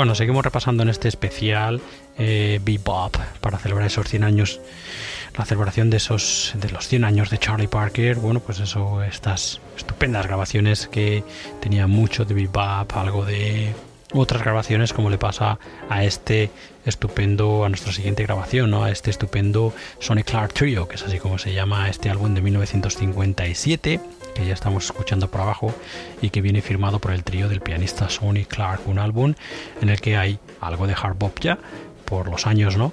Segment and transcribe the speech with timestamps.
[0.00, 1.82] Bueno, seguimos repasando en este especial
[2.16, 4.58] eh, Bebop para celebrar esos 100 años,
[5.36, 8.16] la celebración de esos de los 100 años de Charlie Parker.
[8.16, 11.22] Bueno, pues eso, estas estupendas grabaciones que
[11.60, 13.74] tenía mucho de Bebop, algo de
[14.14, 15.58] otras grabaciones como le pasa
[15.90, 16.50] a este
[16.86, 18.84] estupendo, a nuestra siguiente grabación, ¿no?
[18.84, 22.40] a este estupendo Sonic Clark Trio, que es así como se llama este álbum de
[22.40, 24.00] 1957,
[24.34, 25.74] que ya estamos escuchando por abajo
[26.20, 29.34] y que viene firmado por el trío del pianista Sonic Clark, un álbum
[29.80, 31.58] en el que hay algo de hard bop ya,
[32.04, 32.92] por los años, ¿no?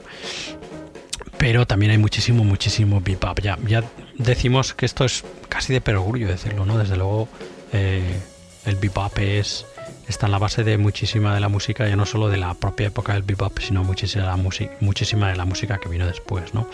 [1.38, 3.40] Pero también hay muchísimo, muchísimo bebop.
[3.42, 3.84] Ya, ya
[4.18, 6.78] decimos que esto es casi de perogrullo decirlo, ¿no?
[6.78, 7.28] Desde luego
[7.74, 8.20] eh,
[8.66, 9.66] el bebop es
[10.08, 12.88] está en la base de muchísima de la música, ya no solo de la propia
[12.88, 14.38] época del bebop, sino muchísima
[14.80, 16.68] muchísima de la música que vino después, ¿no?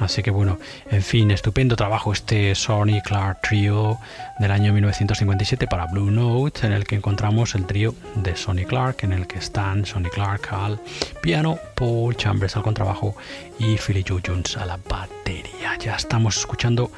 [0.00, 0.58] Así que bueno,
[0.90, 3.98] en fin, estupendo trabajo este Sony Clark Trio
[4.38, 8.98] del año 1957 para Blue Note, en el que encontramos el trío de Sonny Clark,
[9.02, 10.80] en el que están Sonny Clark al
[11.22, 13.16] piano, Paul Chambers al contrabajo
[13.58, 15.78] y Philly Joe Jones a la batería.
[15.78, 16.90] Ya estamos escuchando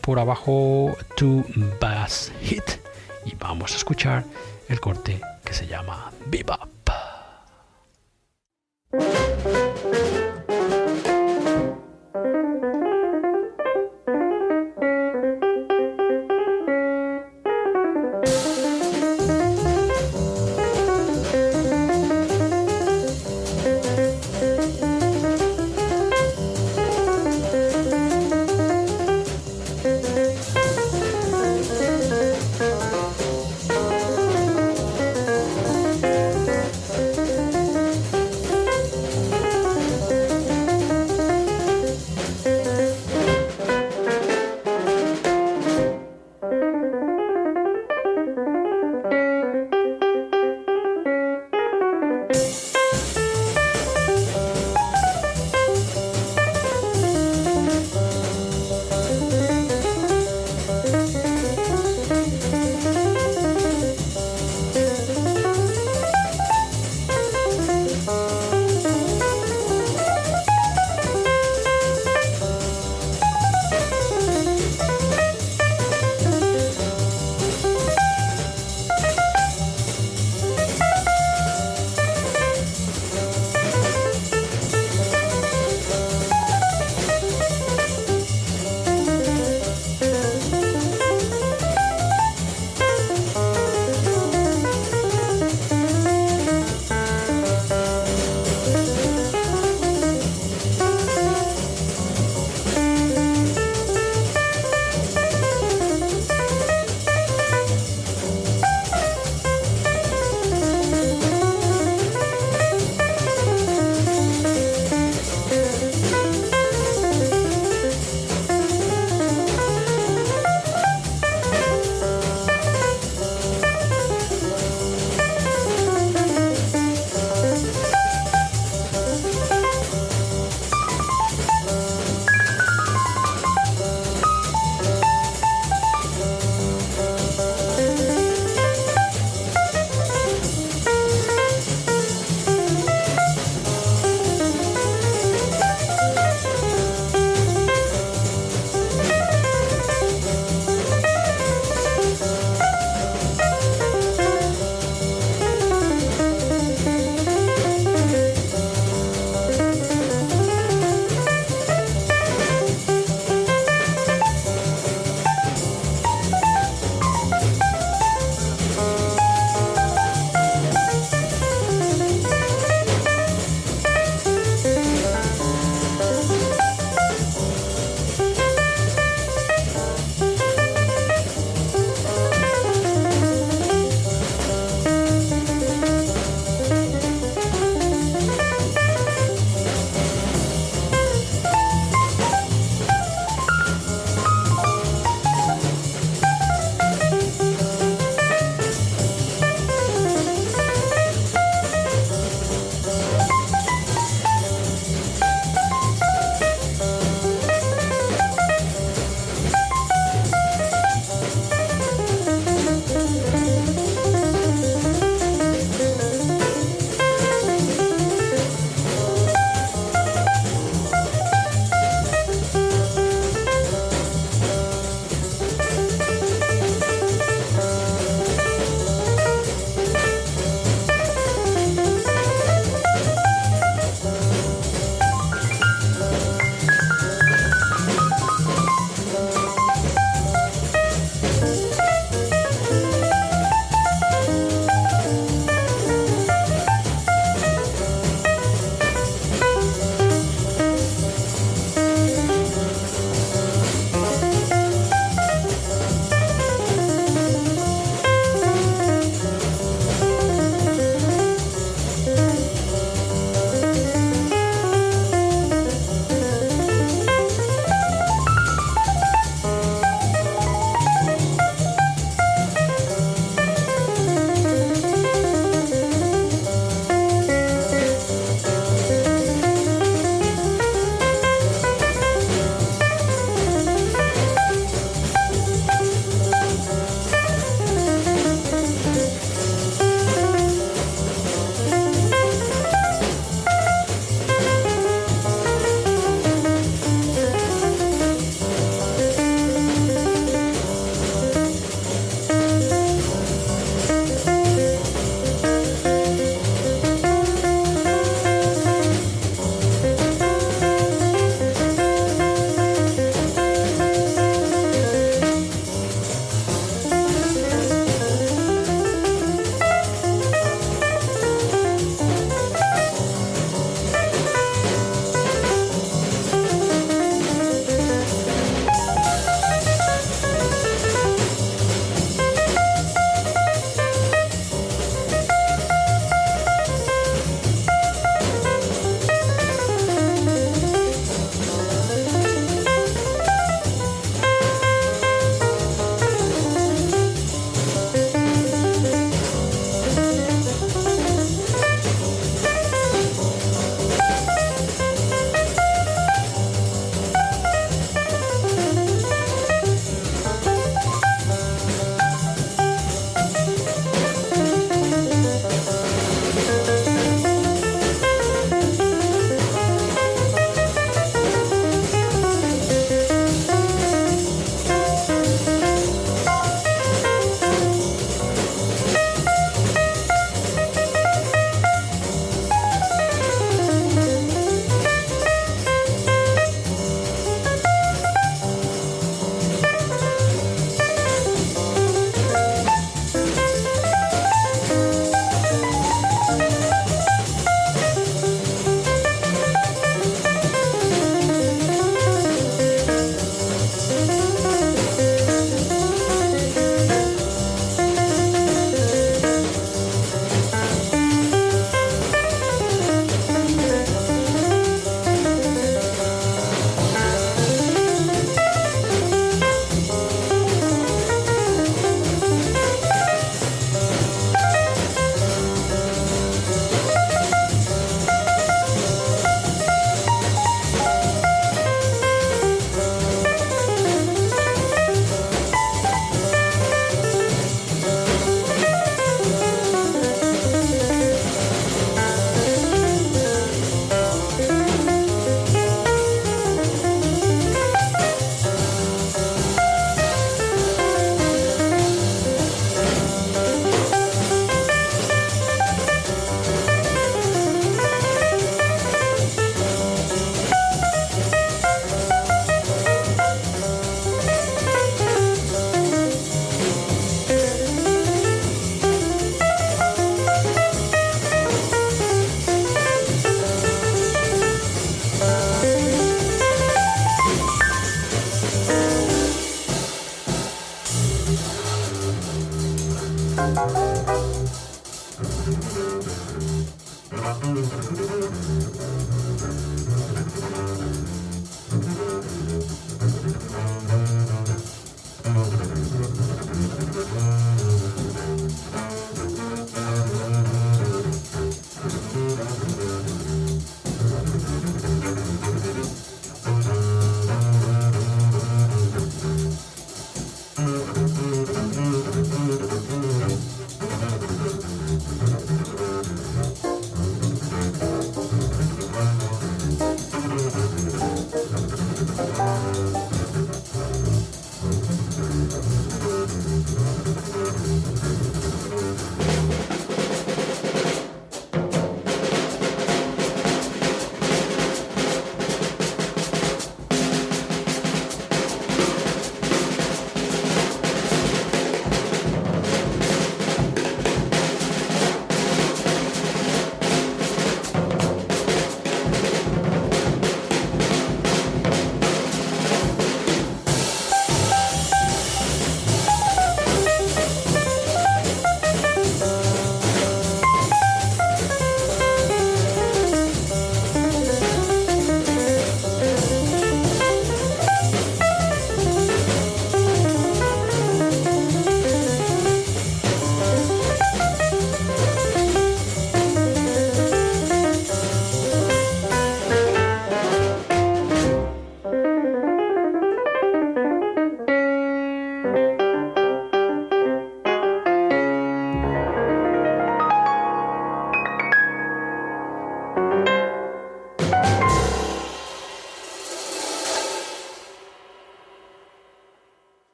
[0.00, 1.44] por abajo To
[1.80, 2.64] Bass Hit
[3.26, 4.24] y vamos a escuchar
[4.68, 6.68] el corte que se llama Bebop.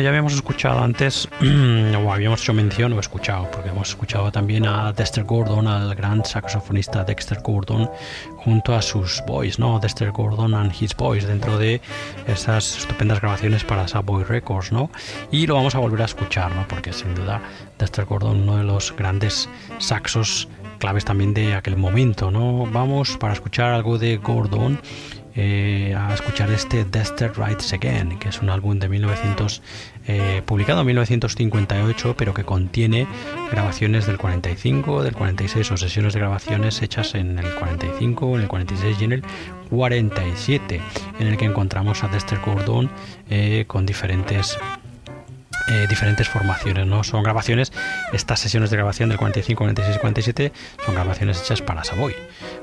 [0.00, 4.64] Bueno, ya habíamos escuchado antes, o habíamos hecho mención, o escuchado, porque hemos escuchado también
[4.64, 7.90] a Dexter Gordon, al gran saxofonista Dexter Gordon,
[8.38, 9.78] junto a sus boys, ¿no?
[9.78, 11.82] Dexter Gordon and his boys, dentro de
[12.26, 14.90] esas estupendas grabaciones para Subway Records, ¿no?
[15.30, 16.66] Y lo vamos a volver a escuchar, ¿no?
[16.66, 17.42] Porque sin duda
[17.78, 22.64] Dexter Gordon, uno de los grandes saxos claves también de aquel momento, ¿no?
[22.72, 24.80] Vamos para escuchar algo de Gordon
[25.36, 29.62] eh, a escuchar este Dexter Writes Again, que es un álbum de 1900,
[30.08, 33.06] eh, publicado en 1958, pero que contiene
[33.52, 38.48] grabaciones del 45, del 46 o sesiones de grabaciones hechas en el 45, en el
[38.48, 39.24] 46 y en el
[39.70, 40.80] 47,
[41.20, 42.90] en el que encontramos a Dexter Gordon
[43.28, 44.58] eh, con diferentes
[45.88, 47.04] diferentes formaciones, ¿no?
[47.04, 47.72] Son grabaciones,
[48.12, 50.52] estas sesiones de grabación del 45, 46 y 47
[50.84, 52.16] son grabaciones hechas para Savoy,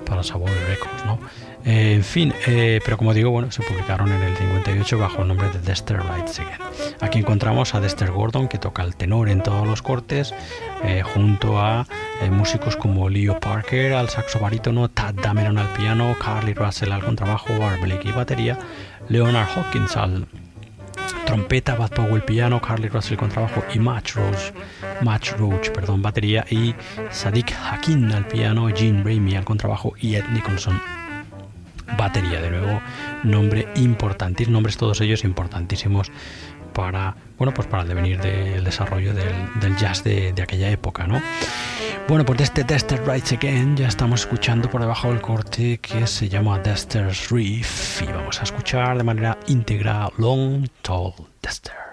[0.07, 1.19] para Savoy Records, ¿no?
[1.65, 5.27] Eh, en fin, eh, pero como digo, bueno, se publicaron en el 58 bajo el
[5.27, 6.59] nombre de Dexter Writes Again.
[7.01, 10.33] Aquí encontramos a Dexter Gordon, que toca el tenor en todos los cortes,
[10.83, 11.85] eh, junto a
[12.31, 17.53] músicos como Leo Parker al saxo barítono, Tad Dameron al piano, Carly Russell al contrabajo,
[17.63, 18.57] Art Blakey batería,
[19.09, 20.25] Leonard Hawkins al
[21.27, 24.53] trompeta, Bad Powell piano, Carly Russell contrabajo y Match Roach,
[25.01, 26.73] Match Roach perdón, batería y
[27.11, 30.79] Sadiq Hakim al piano, Gene Ramey al contrabajo y Ed Nicholson
[31.97, 32.41] batería.
[32.41, 32.81] De nuevo,
[33.23, 36.11] nombre importantísimo, nombres todos ellos importantísimos
[36.77, 41.19] para, bueno, pues para el devenir del desarrollo del, jazz de, aquella época, ¿no?
[42.07, 46.05] Bueno, pues de este Dexter Writes Again ya estamos escuchando por debajo del corte que
[46.05, 51.86] se llama Dexter's Reef y vamos a escuchar de manera íntegra Long Tall Dexter.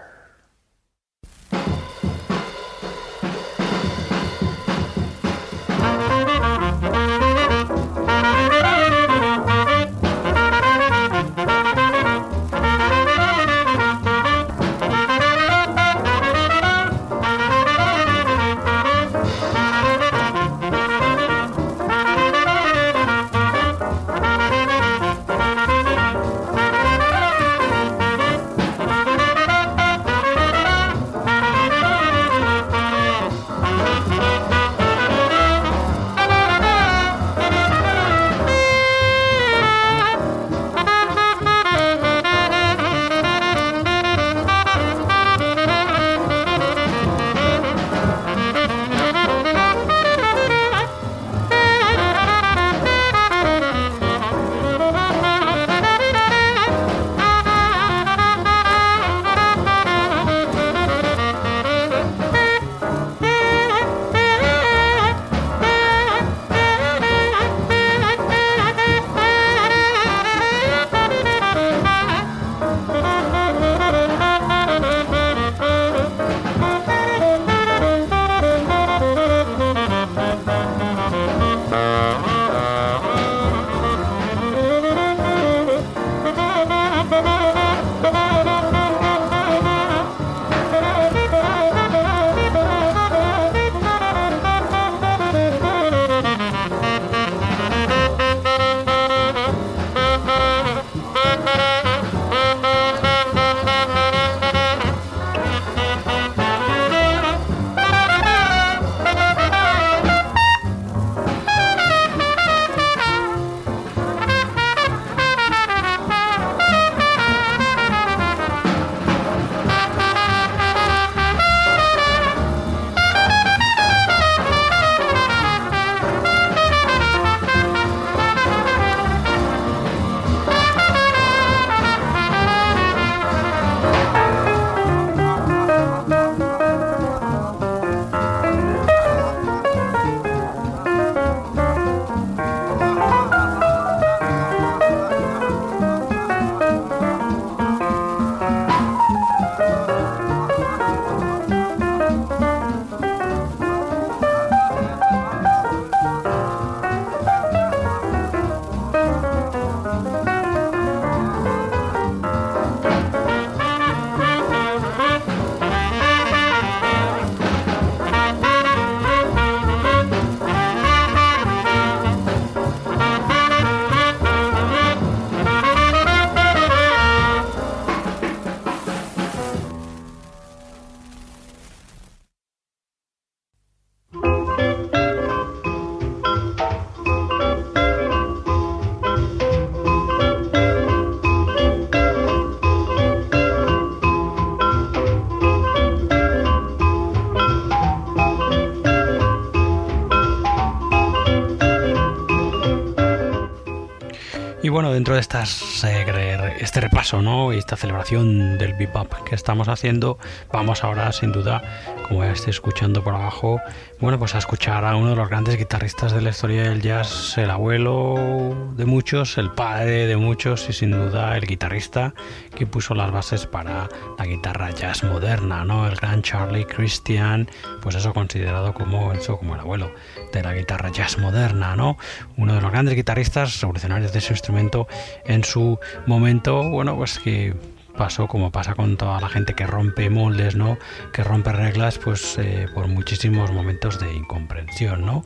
[204.74, 207.52] Bueno, dentro de estas, eh, este repaso ¿no?
[207.52, 210.18] y esta celebración del bebop que estamos haciendo,
[210.52, 211.62] vamos ahora sin duda,
[212.08, 213.60] como ya estoy escuchando por abajo,
[214.00, 217.38] bueno, pues a escuchar a uno de los grandes guitarristas de la historia del jazz,
[217.38, 222.12] el abuelo de muchos, el padre de muchos y sin duda el guitarrista
[222.56, 225.87] que puso las bases para la guitarra jazz moderna, ¿no?
[225.87, 227.48] El gran Charlie Christian,
[227.80, 229.92] pues eso considerado como eso, como el abuelo
[230.38, 231.97] de la guitarra jazz moderna, ¿no?
[232.37, 234.87] Uno de los grandes guitarristas revolucionarios de ese instrumento
[235.25, 237.55] en su momento, bueno, pues que
[237.97, 240.79] pasó como pasa con toda la gente que rompe moldes, ¿no?
[241.12, 245.23] Que rompe reglas, pues eh, por muchísimos momentos de incomprensión, ¿no?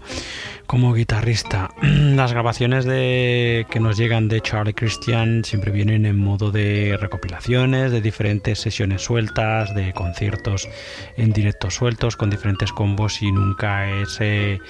[0.67, 6.51] Como guitarrista, las grabaciones de que nos llegan de Charlie Christian siempre vienen en modo
[6.51, 10.69] de recopilaciones, de diferentes sesiones sueltas, de conciertos
[11.17, 14.61] en directo sueltos con diferentes combos y nunca ese eh,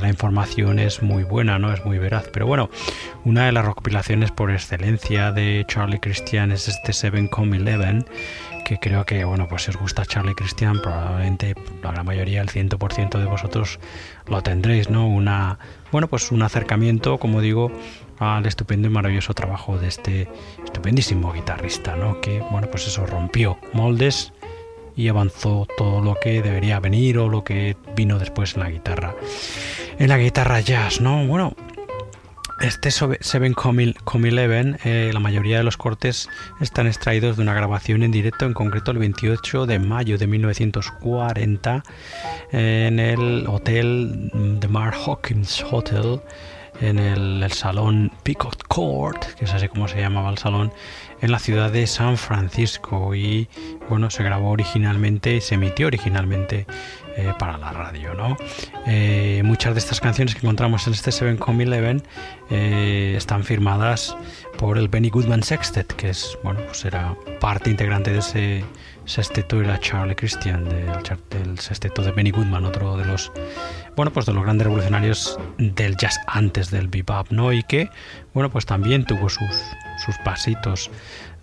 [0.00, 2.28] la información es muy buena, no es muy veraz.
[2.32, 2.70] Pero bueno,
[3.24, 8.06] una de las recopilaciones por excelencia de Charlie Christian es este 7Com11
[8.66, 13.16] que creo que bueno pues si os gusta Charlie Christian probablemente la mayoría el 100%
[13.16, 13.78] de vosotros
[14.26, 15.60] lo tendréis no una
[15.92, 17.70] bueno pues un acercamiento como digo
[18.18, 20.28] al estupendo y maravilloso trabajo de este
[20.64, 24.32] estupendísimo guitarrista no que bueno pues eso rompió moldes
[24.96, 29.14] y avanzó todo lo que debería venir o lo que vino después en la guitarra.
[29.98, 31.26] En la guitarra jazz, ¿no?
[31.26, 31.54] Bueno,
[32.60, 38.46] este 7Com11, eh, la mayoría de los cortes están extraídos de una grabación en directo,
[38.46, 41.82] en concreto el 28 de mayo de 1940,
[42.52, 44.30] en el hotel
[44.60, 46.22] The Mar Hawkins Hotel,
[46.80, 50.72] en el, el salón Peacock Court, que es así como se llamaba el salón,
[51.20, 53.48] en la ciudad de San Francisco y
[53.88, 56.66] bueno, se grabó originalmente, se emitió originalmente
[57.16, 58.14] eh, para la radio.
[58.14, 58.36] ¿no?
[58.86, 62.02] Eh, muchas de estas canciones que encontramos en este 7Com11
[62.50, 64.16] eh, están firmadas
[64.58, 68.64] por el Benny Goodman Sextet, que es, bueno, pues era parte integrante de ese
[69.06, 70.86] sexteto, era Charlie Christian, del,
[71.30, 73.32] del sexteto de Benny Goodman, otro de los
[73.96, 77.52] bueno, pues de los grandes revolucionarios del jazz antes del bebop, ¿no?
[77.52, 77.88] Y que,
[78.34, 79.62] bueno, pues también tuvo sus,
[80.04, 80.90] sus pasitos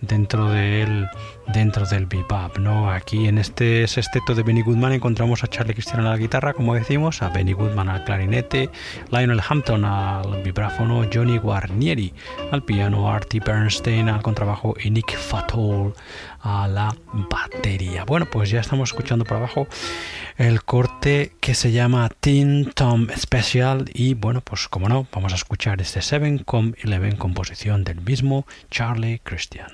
[0.02, 1.08] dentro del
[1.54, 2.92] dentro del bebop, ¿no?
[2.92, 6.76] Aquí en este sexteto de Benny Goodman encontramos a Charlie Christian a la guitarra, como
[6.76, 8.70] decimos, a Benny Goodman al clarinete,
[9.12, 12.14] Lionel Hampton al vibráfono, Johnny Guarnieri
[12.52, 15.94] al piano, Artie Bernstein al contrabajo y Nick Fatol
[16.44, 16.96] a la
[17.30, 18.04] batería.
[18.06, 19.68] Bueno, pues ya estamos escuchando por abajo
[20.38, 25.36] el corte que se llama Tin Tom Special y bueno, pues como no, vamos a
[25.36, 29.72] escuchar este 7 com 11 composición del mismo Charlie Christian.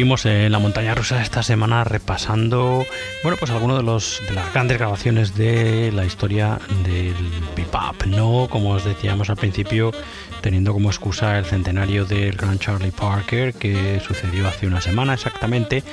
[0.00, 2.86] Seguimos en la montaña rusa esta semana repasando,
[3.22, 7.14] bueno, pues algunos de los de las grandes grabaciones de la historia del
[7.54, 9.92] bebop, no como os decíamos al principio,
[10.40, 15.84] teniendo como excusa el centenario del gran Charlie Parker que sucedió hace una semana exactamente.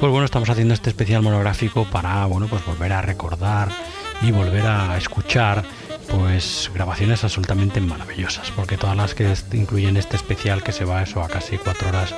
[0.00, 3.68] Pues bueno, estamos haciendo este especial monográfico para, bueno, pues volver a recordar
[4.22, 5.62] y volver a escuchar
[6.08, 11.22] pues grabaciones absolutamente maravillosas, porque todas las que incluyen este especial que se va eso
[11.22, 12.12] a casi cuatro horas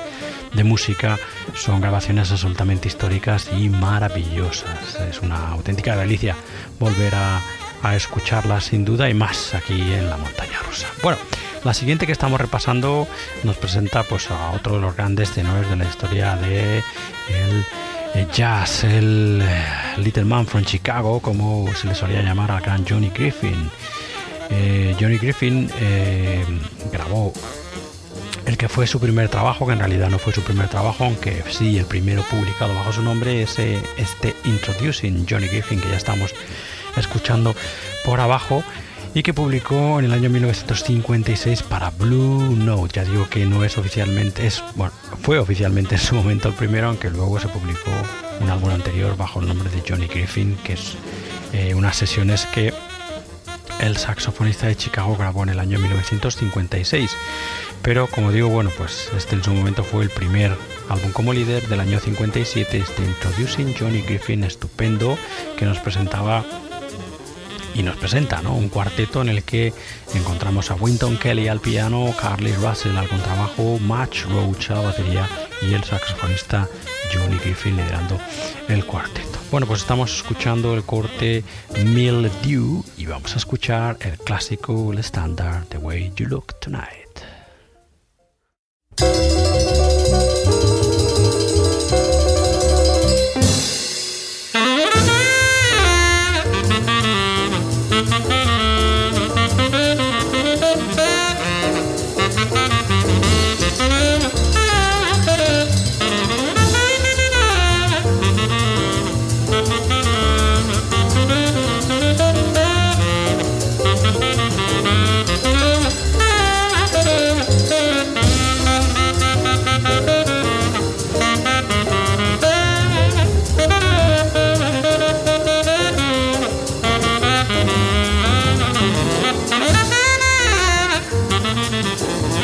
[0.55, 1.17] de música
[1.53, 4.95] son grabaciones absolutamente históricas y maravillosas.
[5.09, 6.35] Es una auténtica delicia
[6.79, 7.41] volver a,
[7.95, 10.87] escucharlas sin duda y más aquí en la montaña rusa.
[11.03, 11.19] Bueno,
[11.63, 13.07] la siguiente que estamos repasando
[13.43, 16.81] nos presenta pues a otro de los grandes tenores de la historia de
[18.15, 19.65] el jazz, el eh,
[19.97, 23.69] Little Man from Chicago, como se le solía llamar al gran Johnny Griffin.
[24.49, 26.45] Eh, Johnny Griffin eh,
[26.91, 27.33] grabó
[28.55, 31.43] el que fue su primer trabajo, que en realidad no fue su primer trabajo, aunque
[31.49, 36.33] sí el primero publicado bajo su nombre, es este Introducing Johnny Griffin, que ya estamos
[36.95, 37.53] escuchando
[38.05, 38.63] por abajo
[39.13, 42.93] y que publicó en el año 1956 para Blue Note.
[42.93, 46.87] Ya digo que no es oficialmente, es bueno, fue oficialmente en su momento el primero,
[46.87, 47.91] aunque luego se publicó
[48.39, 50.95] un álbum anterior bajo el nombre de Johnny Griffin, que es
[51.51, 52.73] eh, unas sesiones que
[53.81, 57.11] el saxofonista de Chicago grabó en el año 1956.
[57.85, 60.51] Pero como digo, bueno, pues este en su momento fue el primer
[60.89, 65.19] álbum como líder del año 57, este Introducing Johnny Griffin estupendo
[65.55, 66.43] que nos presentaba
[67.75, 68.55] y nos presenta ¿no?
[68.55, 69.71] un cuarteto en el que
[70.15, 75.29] encontramos a Winton Kelly al piano, Carly Russell al contrabajo, Match Roach a la batería
[75.61, 76.67] y el saxofonista
[77.13, 78.19] Johnny Griffin liderando
[78.67, 79.37] el cuarteto.
[79.51, 81.43] Bueno, pues estamos escuchando el corte
[81.83, 87.04] Mildew y vamos a escuchar el clásico, el estándar The Way You Look Tonight.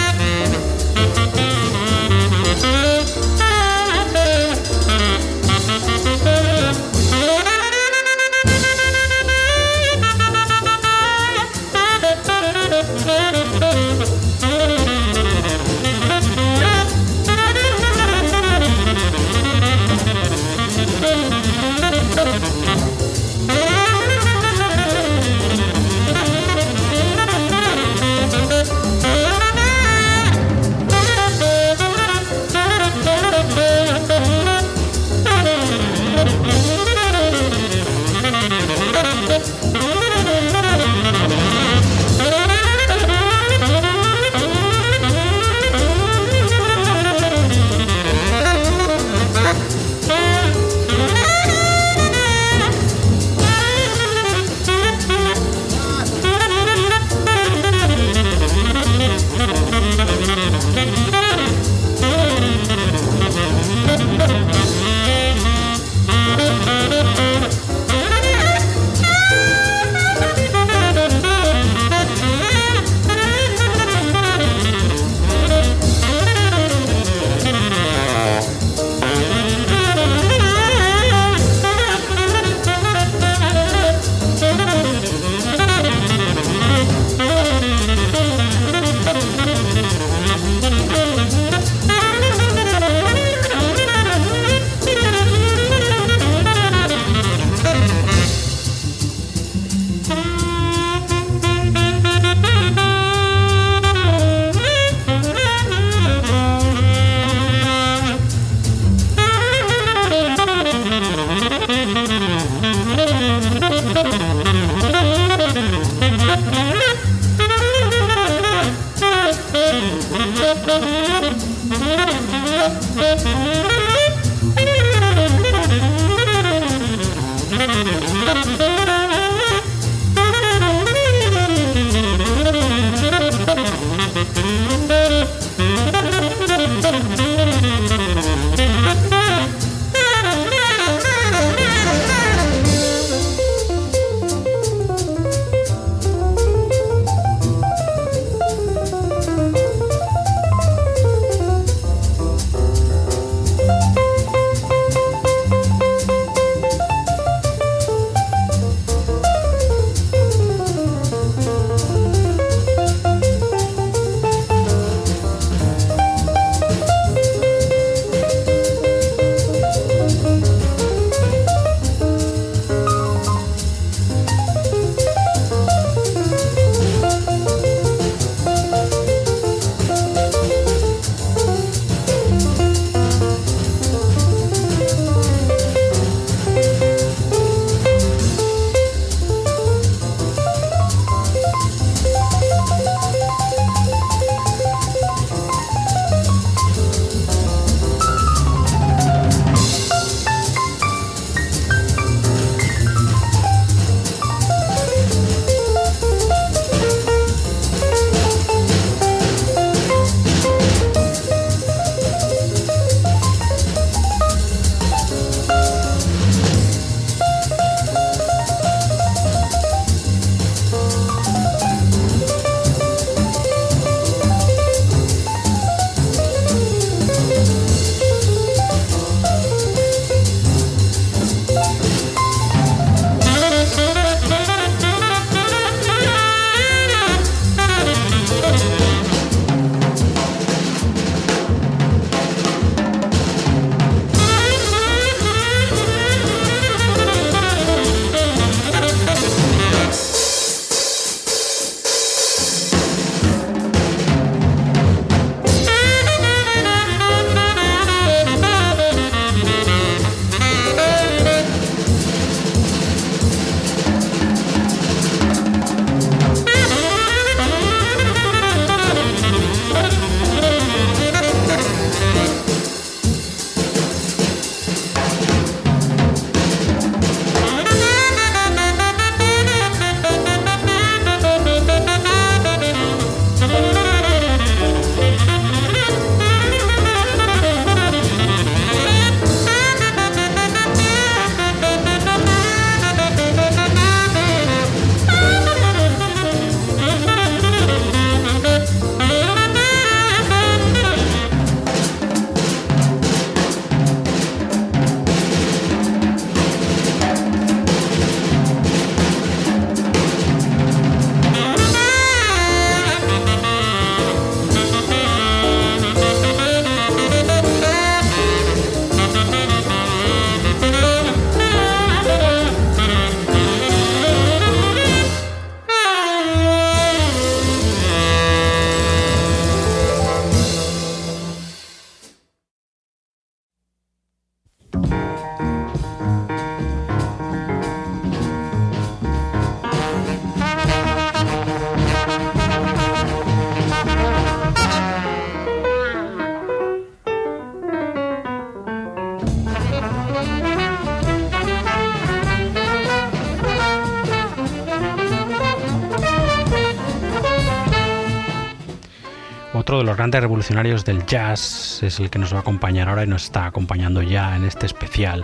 [360.11, 364.01] Revolucionarios del jazz es el que nos va a acompañar ahora y nos está acompañando
[364.01, 365.23] ya en este especial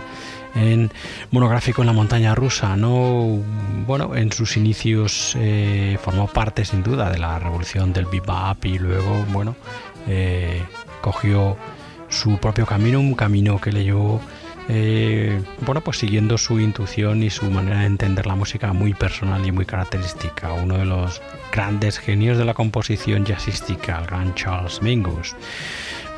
[0.54, 0.90] en
[1.30, 2.76] monográfico en la montaña rusa.
[2.76, 3.42] No,
[3.86, 8.78] bueno, en sus inicios eh, formó parte sin duda de la revolución del bebop y
[8.78, 9.56] luego, bueno,
[10.06, 10.62] eh,
[11.00, 11.56] cogió
[12.08, 14.20] su propio camino, un camino que le llevó
[14.68, 19.44] eh, bueno, pues siguiendo su intuición y su manera de entender la música muy personal
[19.46, 21.20] y muy característica, uno de los
[21.52, 25.36] grandes genios de la composición jazzística, el gran Charles Mingus.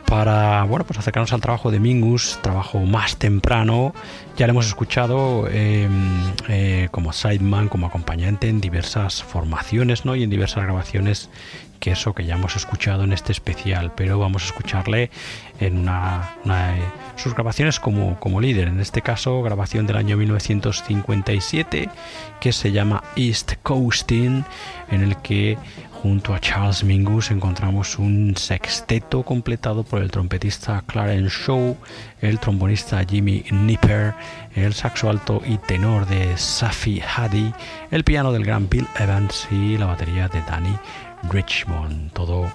[0.07, 3.93] Para bueno, pues acercarnos al trabajo de Mingus, trabajo más temprano,
[4.37, 10.15] ya lo hemos escuchado em, eh, como sideman, como acompañante en diversas formaciones ¿no?
[10.15, 11.29] y en diversas grabaciones
[11.77, 15.11] que eso que ya hemos escuchado en este especial, pero vamos a escucharle
[15.61, 16.83] en una, de
[17.21, 21.89] sus grabaciones como, como líder, en este caso grabación del año 1957
[22.41, 24.45] que se llama East Coasting,
[24.91, 25.59] en el que
[26.03, 31.77] junto a Charles Mingus encontramos un sexteto completado por el trompetista Clarence Shaw,
[32.21, 34.15] el trombonista Jimmy Nipper,
[34.55, 37.53] el saxo alto y tenor de Safi Hadi,
[37.91, 40.79] el piano del gran Bill Evans y la batería de Danny
[41.31, 42.13] Richmond.
[42.13, 42.51] Todo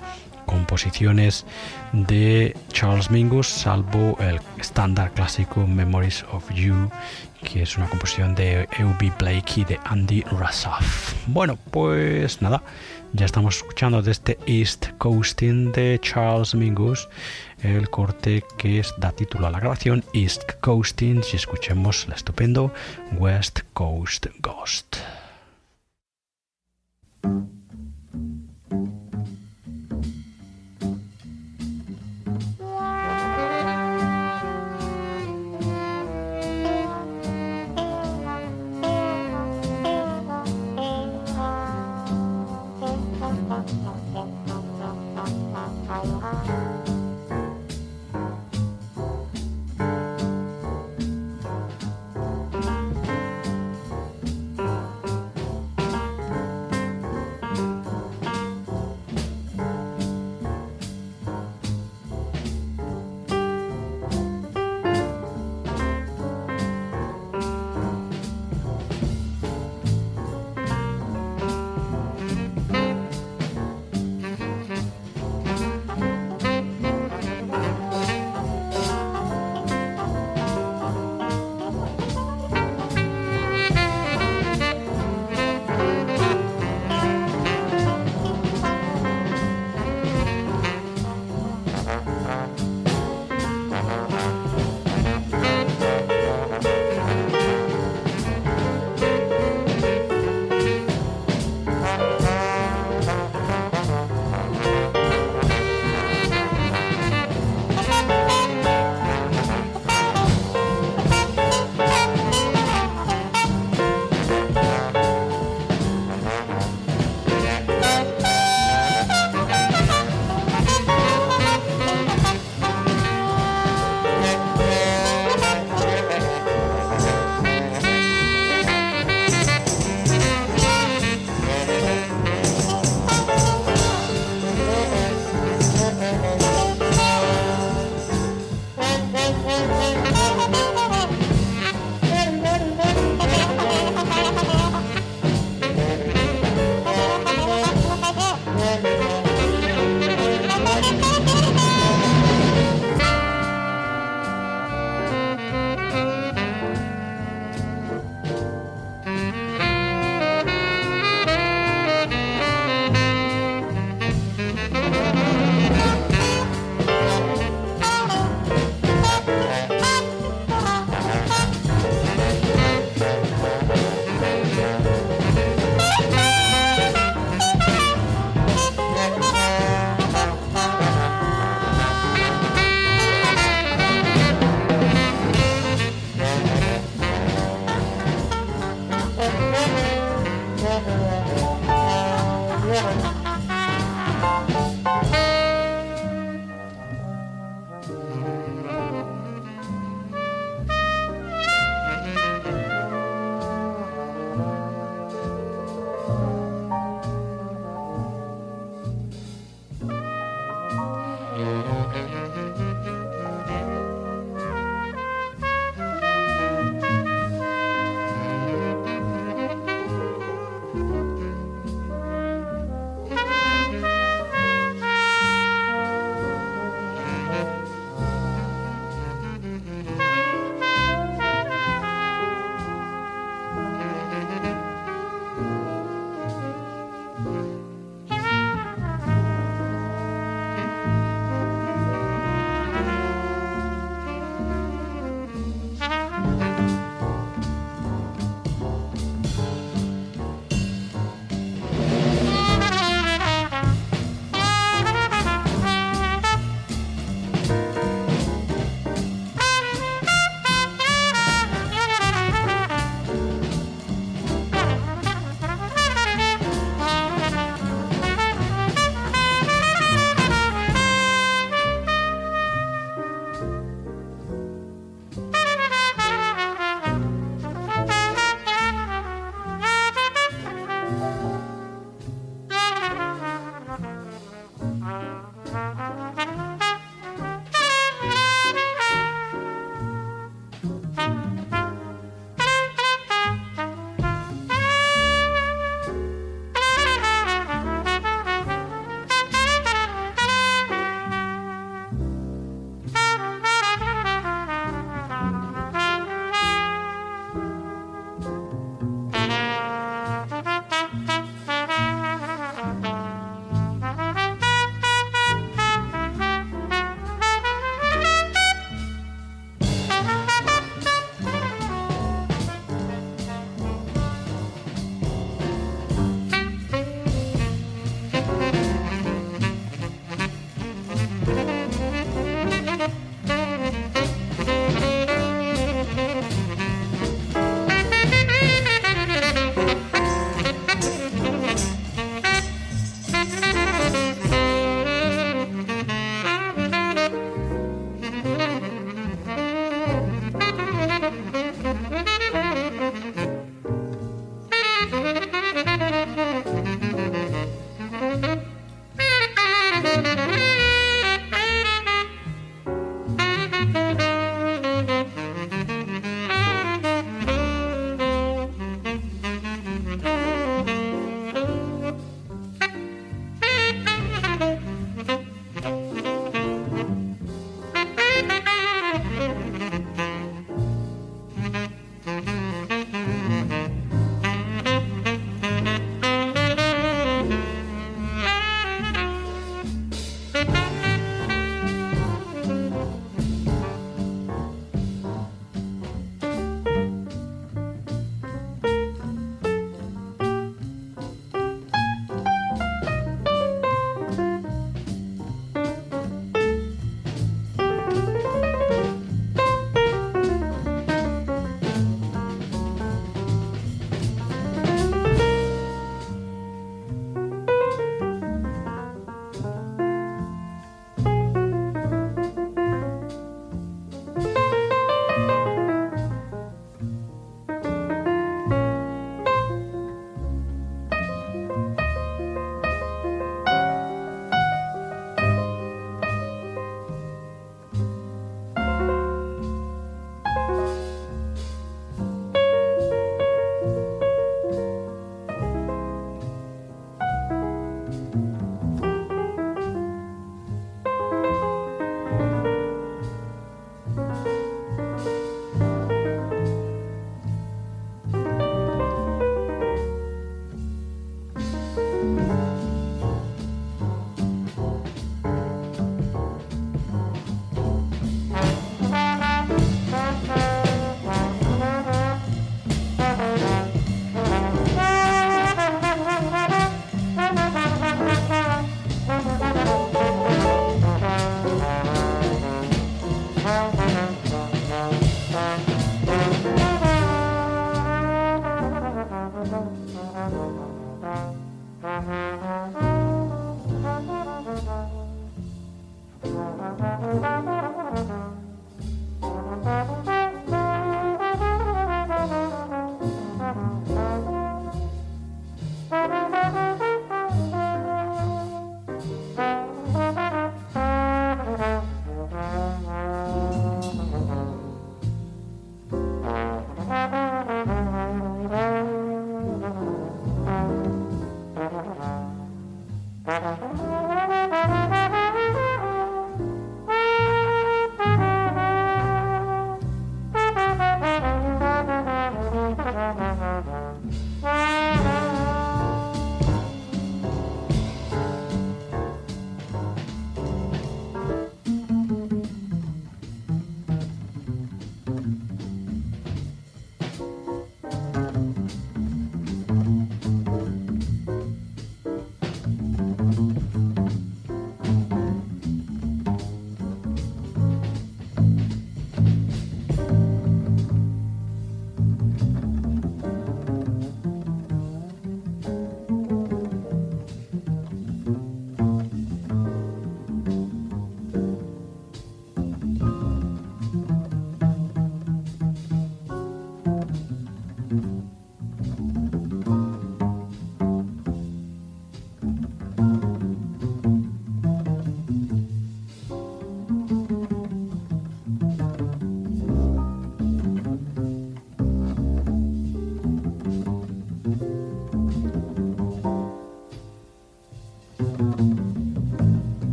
[0.45, 1.45] composiciones
[1.93, 6.89] de Charles Mingus, salvo el estándar clásico Memories of You,
[7.43, 9.13] que es una composición de E.U.B.
[9.17, 11.13] Blake y de Andy Rasaf.
[11.27, 12.61] Bueno, pues nada,
[13.13, 17.07] ya estamos escuchando desde East Coasting de Charles Mingus
[17.61, 22.73] el corte que da título a la grabación East Coasting y escuchemos el estupendo
[23.17, 24.97] West Coast Ghost.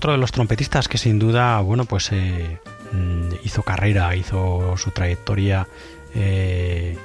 [0.00, 2.58] Otro de los trompetistas que sin duda, bueno, pues eh,
[2.92, 5.68] mm, hizo carrera, hizo su trayectoria
[6.14, 6.96] eh,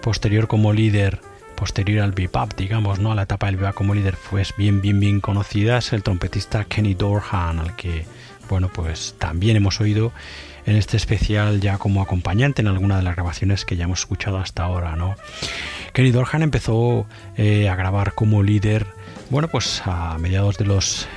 [0.00, 1.18] posterior como líder,
[1.56, 3.10] posterior al bebop, digamos, ¿no?
[3.10, 6.62] A la etapa del bebop como líder, pues bien, bien, bien conocida, es el trompetista
[6.62, 8.06] Kenny Dorhan, al que,
[8.48, 10.12] bueno, pues también hemos oído
[10.66, 14.38] en este especial ya como acompañante en alguna de las grabaciones que ya hemos escuchado
[14.38, 15.16] hasta ahora, ¿no?
[15.92, 18.86] Kenny Dorhan empezó eh, a grabar como líder,
[19.30, 21.08] bueno, pues a mediados de los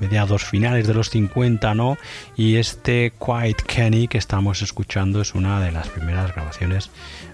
[0.00, 1.96] mediados finales de los 50, ¿no?
[2.36, 6.90] Y este Quiet Kenny que estamos escuchando es una de las primeras grabaciones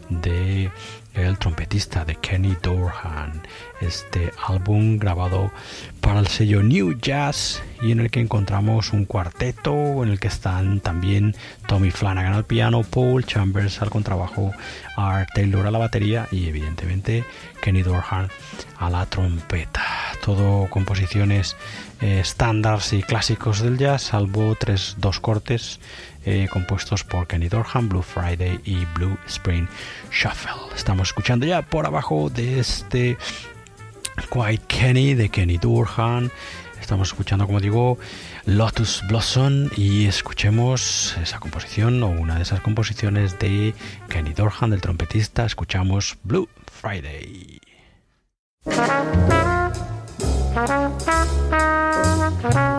[0.09, 0.71] de
[1.15, 3.43] el trompetista de Kenny Dorhan.
[3.81, 5.51] Este álbum grabado
[6.01, 10.29] para el sello New Jazz y en el que encontramos un cuarteto en el que
[10.29, 11.35] están también
[11.67, 14.53] Tommy Flanagan al piano, Paul Chambers al contrabajo,
[14.97, 17.25] Art Taylor a la batería y evidentemente
[17.63, 18.29] Kenny Dorhan
[18.79, 20.08] a la trompeta.
[20.25, 21.57] Todo composiciones
[22.01, 25.81] eh, estándares y clásicos del jazz, salvo tres, dos cortes
[26.25, 29.67] eh, compuestos por Kenny Dorham, Blue Friday y Blue Spring
[30.11, 30.75] Shuffle.
[30.77, 33.17] Estamos escuchando ya por abajo de este
[34.31, 36.31] Quiet Kenny de Kenny Dorham.
[36.81, 37.99] Estamos escuchando, como digo,
[38.47, 43.75] Lotus Blossom y escuchemos esa composición o una de esas composiciones de
[44.09, 45.45] Kenny Dorham, del trompetista.
[45.45, 47.61] Escuchamos Blue Friday.
[50.67, 52.78] Thank you.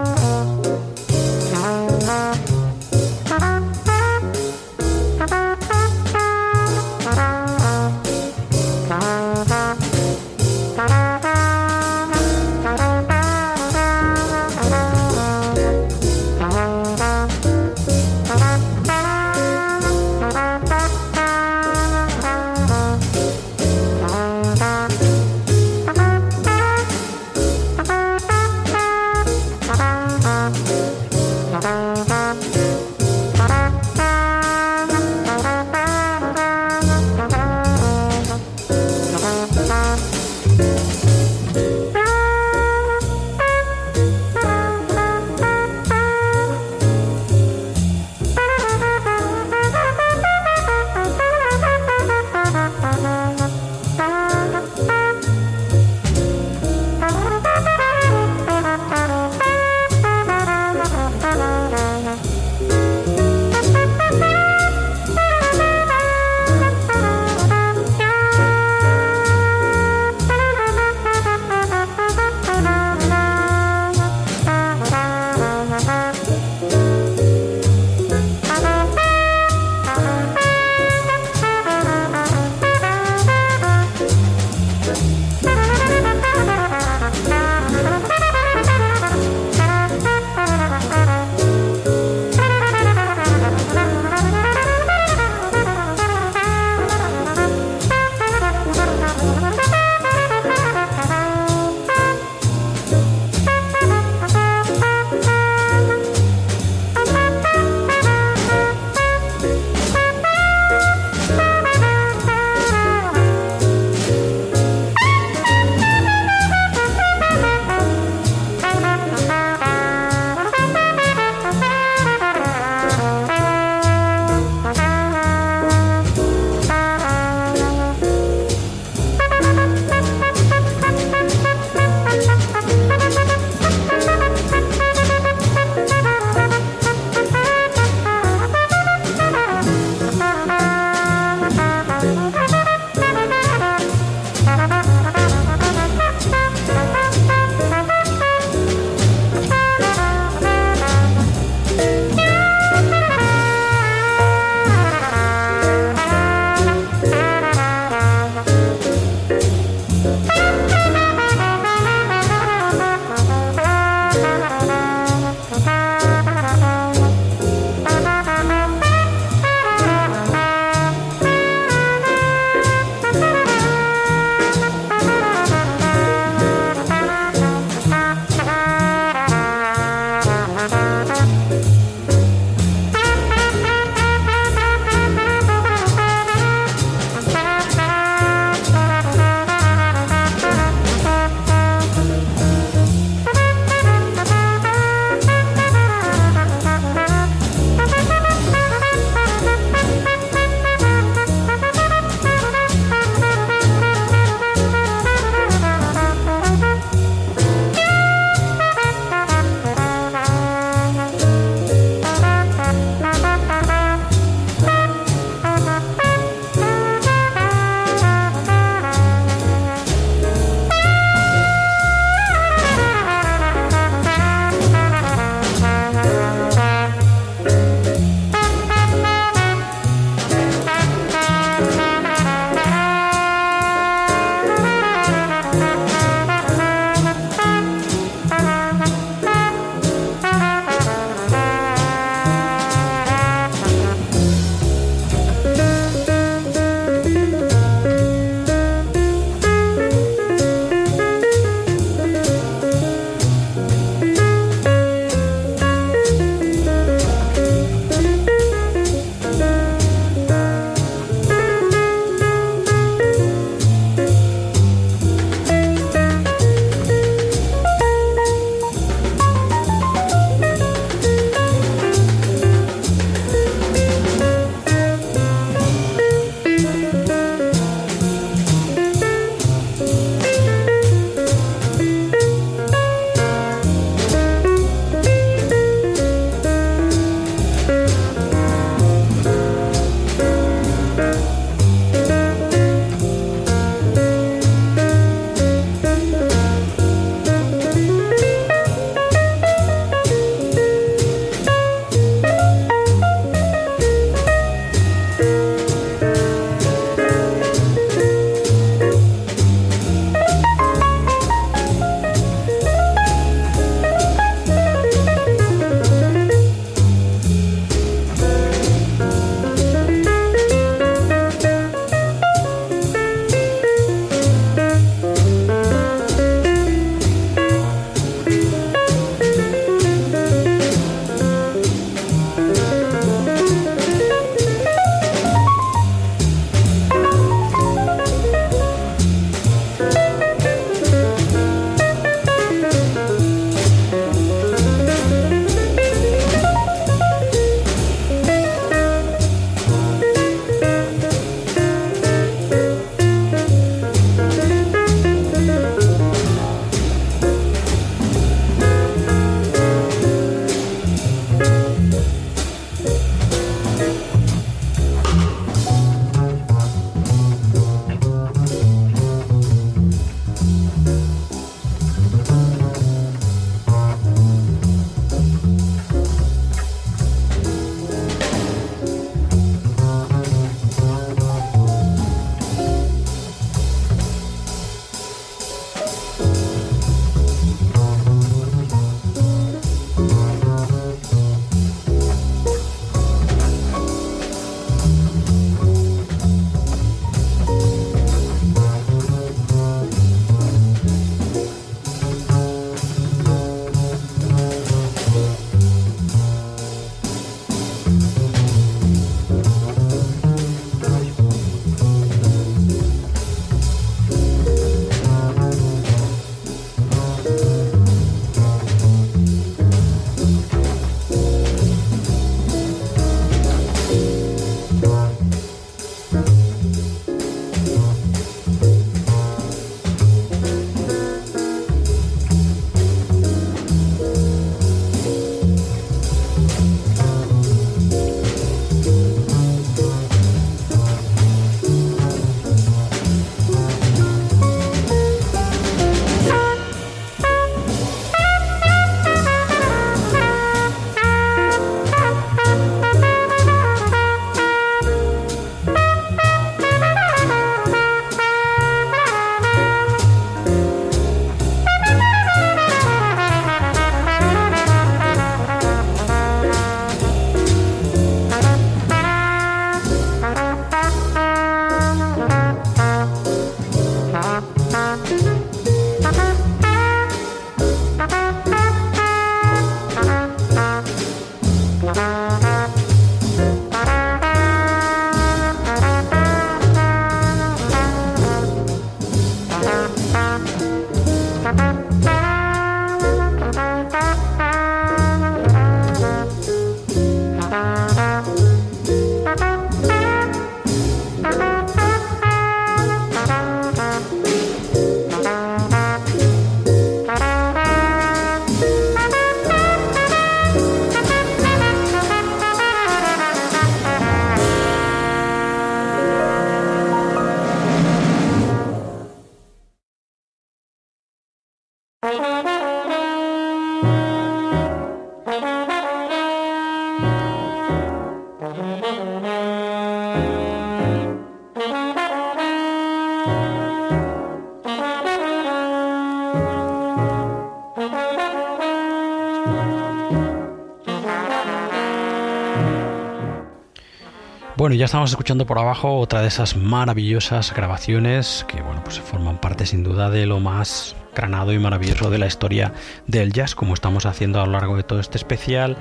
[544.69, 549.39] Bueno, ya estamos escuchando por abajo otra de esas maravillosas grabaciones que, bueno, pues forman
[549.39, 552.71] parte sin duda de lo más granado y maravilloso de la historia
[553.07, 555.75] del jazz, como estamos haciendo a lo largo de todo este especial.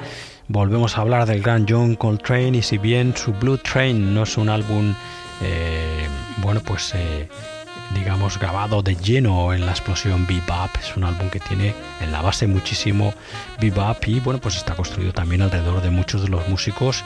[0.47, 4.39] Volvemos a hablar del gran John Coltrane y si bien su Blue Train no es
[4.39, 4.95] un álbum,
[5.43, 6.07] eh,
[6.39, 7.29] bueno, pues eh,
[7.95, 12.23] digamos grabado de lleno en la explosión bebop, es un álbum que tiene en la
[12.23, 13.13] base muchísimo
[13.61, 17.05] bebop y bueno, pues está construido también alrededor de muchos de los músicos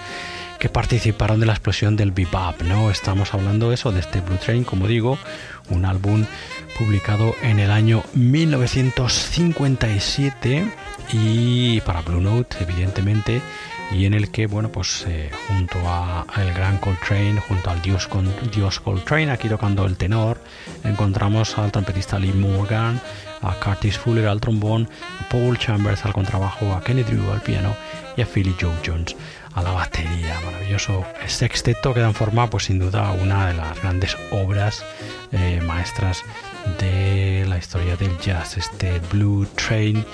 [0.62, 2.92] que participaron de la explosión del bebop, ¿no?
[2.92, 5.18] Estamos hablando eso de este Blue Train, como digo,
[5.70, 6.24] un álbum
[6.78, 10.72] publicado en el año 1957
[11.12, 13.42] y para Blue Note, evidentemente,
[13.90, 18.06] y en el que, bueno, pues eh, junto a el gran Coltrane, junto al Dios,
[18.06, 20.40] con, Dios Coltrane, aquí tocando el tenor,
[20.84, 23.00] encontramos al trompetista Lee Morgan,
[23.40, 24.88] a Curtis Fuller al trombón,
[25.18, 27.74] a Paul Chambers al contrabajo, a Kenny Drew al piano
[28.16, 29.16] y a Philly Joe Jones
[29.54, 30.11] a la batería,
[30.72, 34.82] maravilloso sexteto que dan forma, pues sin duda, una de las grandes obras
[35.32, 36.22] eh, maestras
[36.78, 40.04] de la historia del jazz, este Blue Train,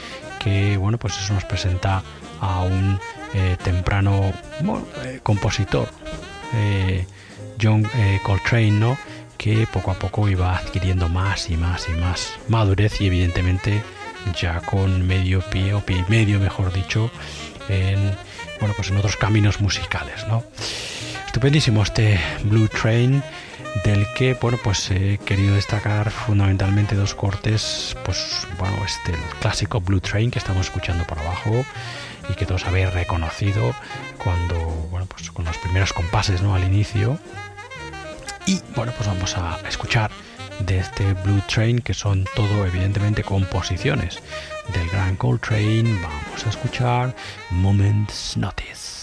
[0.40, 2.02] que bueno, pues eso nos presenta
[2.40, 2.98] a un
[3.34, 4.32] eh, temprano
[5.04, 5.88] eh, compositor,
[7.60, 7.86] John
[8.24, 8.96] Coltrane, ¿no?
[9.36, 13.82] que poco a poco iba adquiriendo más y más y más madurez y evidentemente
[14.40, 17.10] ya con medio pie o pie y medio, mejor dicho,
[17.68, 18.16] en
[18.58, 20.44] bueno, pues en otros caminos musicales, ¿no?
[21.26, 23.22] Estupendísimo este Blue Train
[23.84, 29.80] del que, bueno, pues he querido destacar fundamentalmente dos cortes, pues bueno, este el clásico
[29.80, 31.64] Blue Train que estamos escuchando por abajo
[32.28, 33.74] y que todos habéis reconocido
[34.22, 34.56] cuando,
[34.90, 36.54] bueno, pues con los primeros compases, ¿no?
[36.54, 37.18] Al inicio.
[38.46, 40.10] Y bueno, pues vamos a escuchar
[40.60, 44.20] de este Blue Train que son todo evidentemente composiciones
[44.72, 47.14] del Gran Coltrane, vamos a escuchar
[47.50, 48.97] Moments Notice.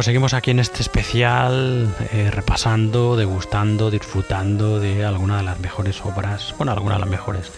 [0.00, 6.00] Pues seguimos aquí en este especial eh, repasando, degustando, disfrutando de alguna de las mejores
[6.06, 7.52] obras, bueno, alguna de las mejores.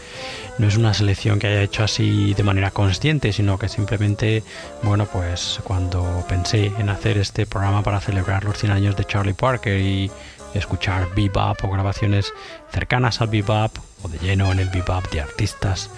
[0.59, 4.43] No es una selección que haya hecho así de manera consciente, sino que simplemente,
[4.82, 9.34] bueno, pues cuando pensé en hacer este programa para celebrar los 100 años de Charlie
[9.34, 10.11] Parker y
[10.53, 12.32] escuchar bebop o grabaciones
[12.72, 13.70] cercanas al bebop
[14.03, 15.90] o de lleno en el bebop de artistas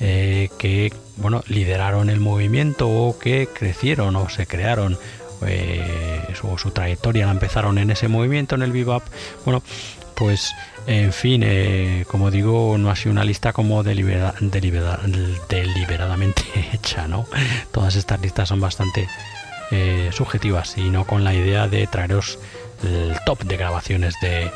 [0.00, 4.98] eh, que bueno lideraron el movimiento o que crecieron o se crearon
[5.46, 9.02] eh, su, trayectoria la empezaron en ese movimiento, en el bebop,
[9.44, 9.62] bueno,
[10.14, 10.54] pues
[10.86, 17.26] en fin, eh, como digo, no ha sido una lista como deliberadamente hecha, ¿no?
[17.72, 19.08] Todas estas listas son bastante
[19.70, 22.38] eh, subjetivas y no con la idea de traeros
[22.82, 24.50] el top de grabaciones de,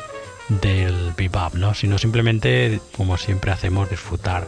[0.49, 1.73] del bebop, ¿no?
[1.73, 4.47] Sino simplemente, como siempre hacemos, disfrutar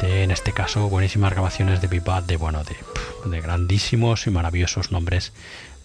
[0.00, 2.62] de, en este caso, buenísimas grabaciones de bebop de, bueno,
[3.24, 5.32] de grandísimos y maravillosos nombres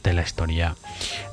[0.03, 0.75] de la historia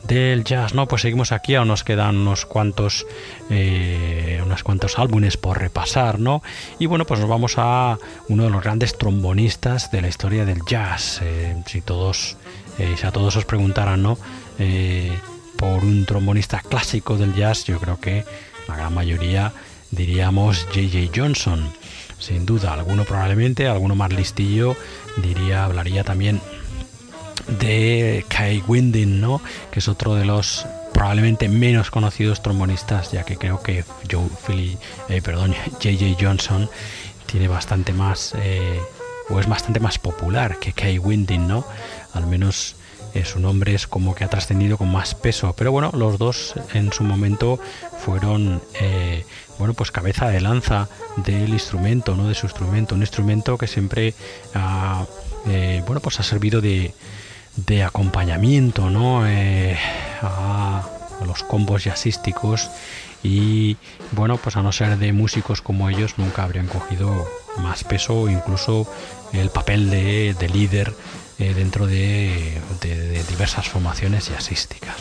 [0.05, 0.75] del jazz.
[0.75, 3.07] No, pues seguimos aquí, aún nos quedan unos cuantos,
[3.51, 6.43] eh, unos cuantos álbumes por repasar, ¿no?
[6.79, 7.99] Y bueno, pues nos vamos a
[8.29, 11.21] uno de los grandes trombonistas de la historia del jazz.
[11.23, 12.37] Eh, si todos,
[12.79, 14.19] eh, si a todos os preguntaran, ¿no?
[15.57, 18.25] por un trombonista clásico del jazz, yo creo que
[18.67, 19.53] la gran mayoría
[19.93, 21.13] diríamos J.J.
[21.15, 21.73] Johnson
[22.19, 24.77] sin duda, alguno probablemente, alguno más listillo,
[25.17, 26.41] diría, hablaría también
[27.61, 29.41] de Kai Winding, ¿no?
[29.71, 34.77] Que es otro de los probablemente menos conocidos trombonistas, ya que creo que Joe Philly,
[35.09, 36.17] eh, perdón, J.J.
[36.21, 36.69] Johnson
[37.27, 38.81] tiene bastante más, eh,
[39.31, 41.65] o es bastante más popular que Kai Winding, ¿no?
[42.15, 42.77] Al menos
[43.15, 45.55] eh, su nombre es como que ha trascendido con más peso.
[45.57, 47.59] Pero bueno, los dos en su momento
[47.99, 48.61] fueron
[49.59, 52.29] bueno, pues cabeza de lanza del instrumento, ¿no?
[52.29, 54.15] De su instrumento, un instrumento que siempre
[54.55, 55.05] ha,
[55.47, 56.95] eh, bueno, pues ha servido de,
[57.85, 59.27] acompañamiento, ¿no?
[59.27, 59.77] Eh,
[60.23, 60.89] a,
[61.27, 62.71] los combos jazzísticos
[63.25, 63.77] y
[64.13, 67.27] bueno, pues a no ser de músicos como ellos nunca habrían cogido
[67.59, 68.87] más peso, incluso
[69.33, 70.95] el papel de, líder
[71.41, 72.61] eh, dentro de,
[73.29, 74.95] diversas formaciones jazzísticas.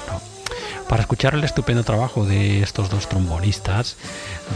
[0.87, 3.97] Para escuchar el estupendo trabajo de estos dos trombonistas,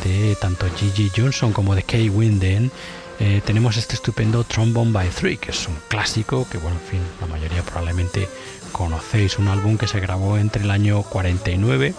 [0.03, 2.71] de tanto Gigi Johnson como de Kay Winden,
[3.19, 7.01] eh, tenemos este estupendo Trombone by Three, que es un clásico que, bueno, en fin,
[7.19, 8.27] la mayoría probablemente
[8.71, 11.93] conocéis, un álbum que se grabó entre el año 49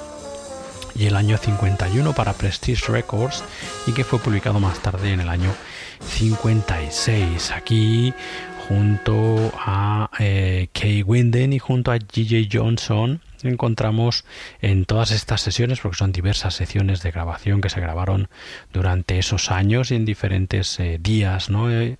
[0.96, 3.44] y el año 51 para Prestige Records
[3.86, 5.54] y que fue publicado más tarde en el año
[6.08, 7.52] 56.
[7.52, 8.12] Aquí
[8.68, 14.24] junto a eh, Kay Winden y junto a Gigi Johnson encontramos
[14.60, 18.28] en todas estas sesiones, porque son diversas sesiones de grabación que se grabaron
[18.72, 21.70] durante esos años y en diferentes eh, días, ¿no?
[21.70, 21.98] Eh,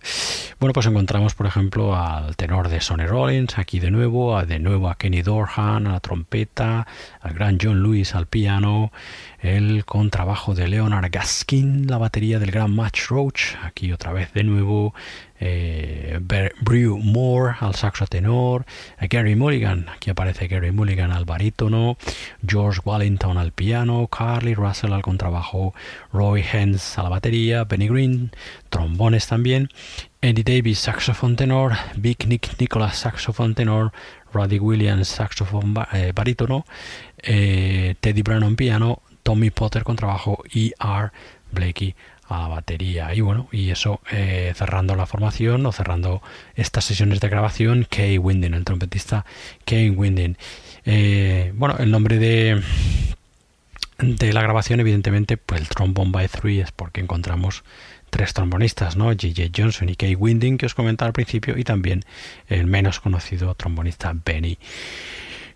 [0.60, 4.58] bueno, pues encontramos, por ejemplo, al tenor de Sonny Rollins, aquí de nuevo, a, de
[4.58, 6.86] nuevo a Kenny Dorhan a la trompeta,
[7.20, 8.92] al gran John Lewis al piano,
[9.42, 14.44] el contrabajo de Leonard Gaskin, la batería del gran Match Roach, aquí otra vez de
[14.44, 14.94] nuevo
[15.40, 16.20] eh,
[16.60, 18.64] Brew Moore al saxo tenor,
[19.00, 21.96] eh, Gary Mulligan, aquí aparece Gary Mulligan al barítono,
[22.46, 25.74] George Wallington al piano, Carly Russell al contrabajo,
[26.12, 28.30] Roy Hens a la batería, Benny Green,
[28.70, 29.70] trombones también,
[30.20, 33.90] Eddie Davis saxofón tenor, Big Nick Nicholas saxofón tenor,
[34.32, 36.64] Roddy Williams saxofón eh, barítono,
[37.20, 41.10] Teddy Brennan piano, Tommy Potter contrabajo y R.
[41.52, 41.94] Blakey
[42.28, 46.22] a batería y bueno y eso eh, cerrando la formación o cerrando
[46.54, 49.24] estas sesiones de grabación Kay Winding el trompetista
[49.64, 50.36] Kay Winding
[50.84, 52.62] eh, bueno el nombre de
[53.98, 57.64] de la grabación evidentemente pues el trombone by three es porque encontramos
[58.10, 59.50] tres trombonistas no J.J.
[59.54, 62.04] Johnson y Kay Winding que os comentaba al principio y también
[62.48, 64.58] el menos conocido trombonista Benny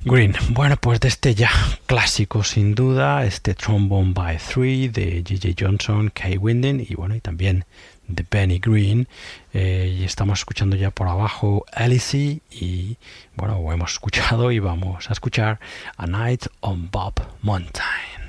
[0.09, 0.37] Green.
[0.51, 1.51] Bueno, pues de este ya
[1.87, 5.57] clásico sin duda, este Trombone by Three de J.J.
[5.59, 7.65] Johnson, Kay Winding y bueno, y también
[8.07, 9.09] de Benny Green.
[9.53, 12.97] Eh, y estamos escuchando ya por abajo Alice y
[13.35, 15.59] bueno, hemos escuchado y vamos a escuchar
[15.97, 18.27] A Night on Bob Mountain.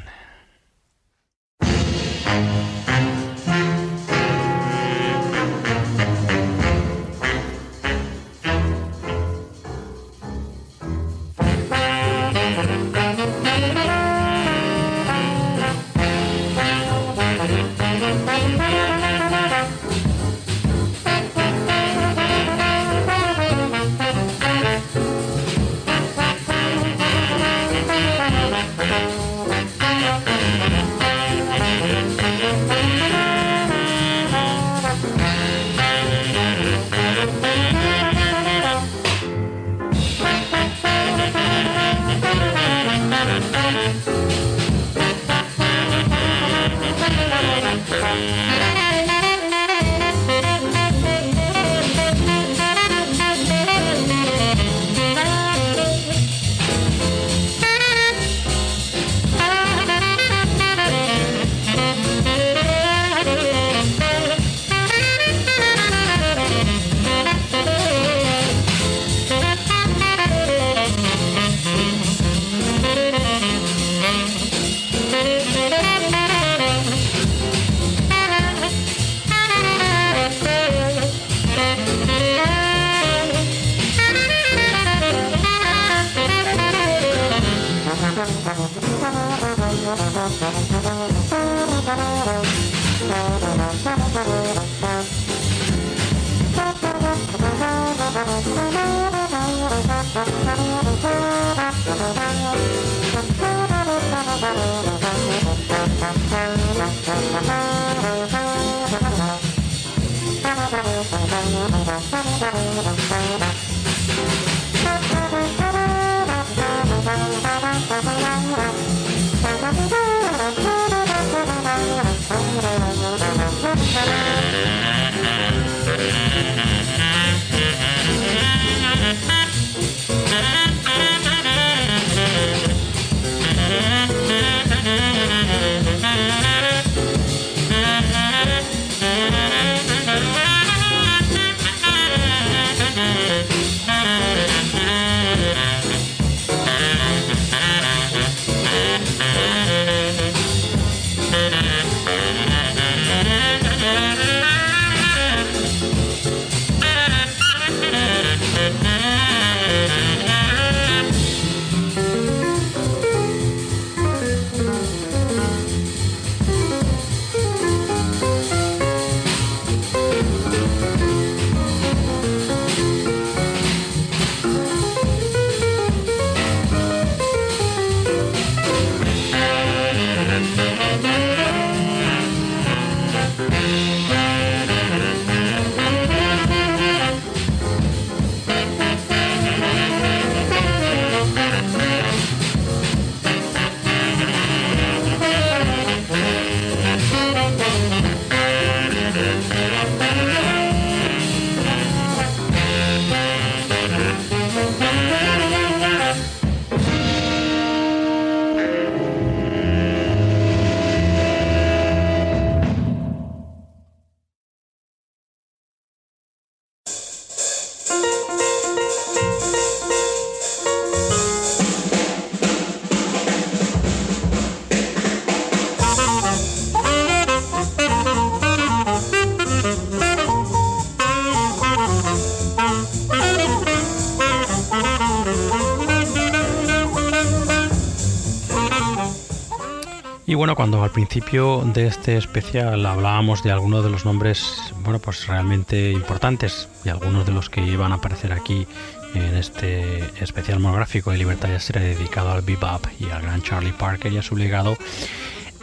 [240.37, 245.25] Bueno, cuando al principio de este especial hablábamos de algunos de los nombres, bueno, pues
[245.25, 248.67] realmente importantes y algunos de los que iban a aparecer aquí
[249.15, 254.13] en este especial monográfico de Libertad Estera dedicado al bebop y al gran Charlie Parker
[254.13, 254.77] y a su legado,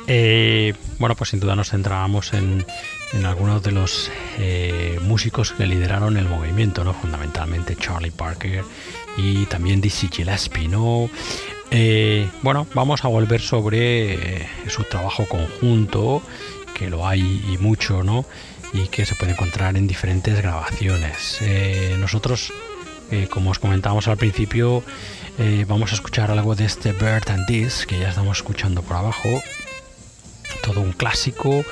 [0.08, 2.66] eh, bueno, pues sin duda nos centrábamos en,
[3.24, 6.94] algunos de los eh, músicos que lideraron el movimiento, ¿no?
[6.94, 8.64] Fundamentalmente Charlie Parker
[9.16, 11.08] y también Dizzy Gillespie, ¿no?
[11.76, 16.22] Eh, bueno, vamos a volver sobre eh, su trabajo conjunto,
[16.72, 18.24] que lo hay y mucho, ¿no?
[18.72, 21.38] Y que se puede encontrar en diferentes grabaciones.
[21.40, 22.52] Eh, nosotros,
[23.30, 24.84] como os comentábamos al principio,
[25.66, 29.42] vamos a escuchar algo de este Bird and This, que ya estamos escuchando por abajo.
[30.62, 31.64] Todo un clásico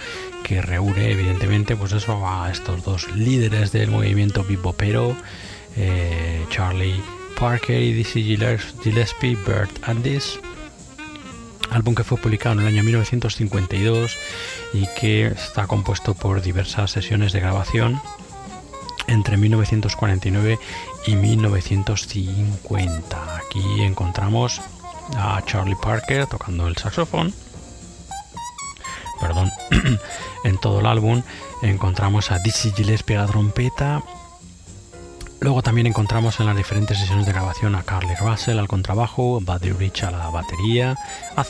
[0.43, 5.17] que reúne, evidentemente, pues eso a estos dos líderes del movimiento bebopero,
[6.51, 7.01] Charlie
[7.43, 10.39] Parker y Dizzy Gillespie, Bird and This,
[11.73, 14.17] álbum que fue publicado en el año 1952
[14.75, 18.01] y que está compuesto por diversas sesiones de grabación
[19.09, 20.61] entre 1949
[21.09, 23.37] y 1950.
[23.37, 24.61] Aquí encontramos
[25.17, 27.35] a Charlie Parker tocando el saxofón.
[29.21, 29.51] Perdón,
[30.45, 31.25] en todo el álbum
[31.61, 34.01] encontramos a Dizzy Gillespie a la trompeta,
[35.43, 39.73] Luego también encontramos en las diferentes sesiones de grabación a Carly Russell al contrabajo, Buddy
[39.73, 40.97] Rich a la batería,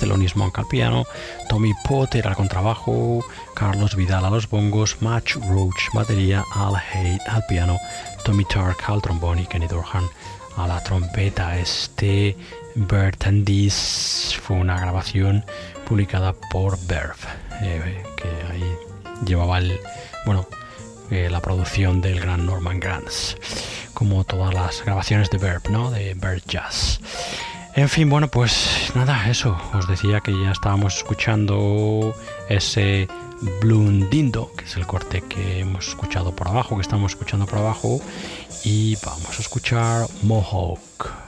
[0.01, 1.05] Thelonious Monk al piano,
[1.51, 3.23] Tommy Potter al contrabajo,
[3.55, 7.78] Carlos Vidal a los bongos, Match Roach batería, Al Haight al piano,
[8.24, 10.09] Tommy Tark al trombón y Kenny Dorhan
[10.56, 11.59] a la trompeta.
[11.59, 12.35] Este
[12.74, 15.44] Bert and This fue una grabación
[15.86, 17.28] publicada por Verve,
[17.60, 18.64] eh, que ahí
[19.27, 19.78] llevaba el,
[20.24, 20.47] bueno,
[21.12, 23.36] eh, la producción del gran Norman Granz
[23.93, 25.90] como todas las grabaciones de Verb, ¿no?
[25.90, 27.01] De Verb Jazz.
[27.74, 29.56] En fin, bueno, pues nada, eso.
[29.74, 32.14] Os decía que ya estábamos escuchando
[32.48, 33.09] ese
[33.60, 38.01] Blundindo, que es el corte que hemos escuchado por abajo, que estamos escuchando por abajo.
[38.64, 41.21] Y vamos a escuchar Mohawk.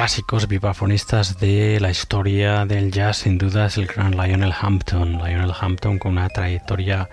[0.00, 5.18] Clásicos vibrafonistas de la historia del jazz, sin duda, es el gran Lionel Hampton.
[5.18, 7.10] Lionel Hampton con una trayectoria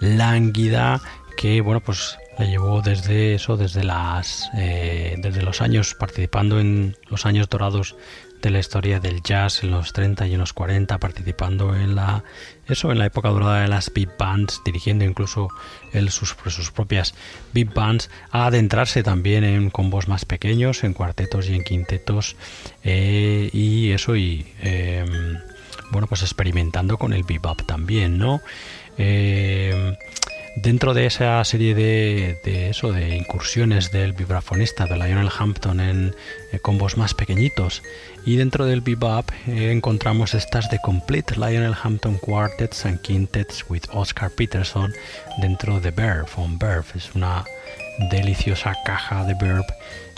[0.00, 1.02] lánguida
[1.36, 6.96] que, bueno, pues le llevó desde eso, desde las, eh, desde los años participando en
[7.10, 7.94] los años dorados
[8.50, 12.24] la historia del jazz en los 30 y en los 40, participando en la
[12.66, 15.48] eso en la época dorada de las big bands, dirigiendo incluso
[15.92, 17.14] él sus, sus propias
[17.52, 22.36] big bands, a adentrarse también en combos más pequeños, en cuartetos y en quintetos
[22.82, 25.38] eh, y eso y em,
[25.90, 28.40] bueno pues experimentando con el bebop también, ¿no?
[28.96, 29.94] Em,
[30.56, 36.14] Dentro de esa serie de, eso, de incursiones del vibrafonista de Lionel Hampton en
[36.52, 37.82] eh, combos más pequeñitos
[38.24, 43.82] y dentro del bebop eh, encontramos estas de Complete Lionel Hampton Quartets and Quintets with
[43.92, 44.92] Oscar Peterson
[45.40, 46.86] dentro de Verve on Verve.
[46.94, 47.44] Es una
[48.10, 49.66] deliciosa caja de Verve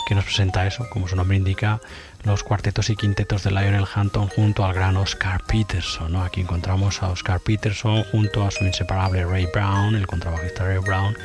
[0.07, 1.81] que nos presenta eso, como su nombre indica,
[2.27, 6.11] los cuartetos y quintetos de Lionel Hampton junto al gran Oscar Peterson.
[6.11, 6.23] ¿no?
[6.23, 11.15] Aquí encontramos a Oscar Peterson junto a su inseparable Ray Brown, el contrabajista Ray Brown,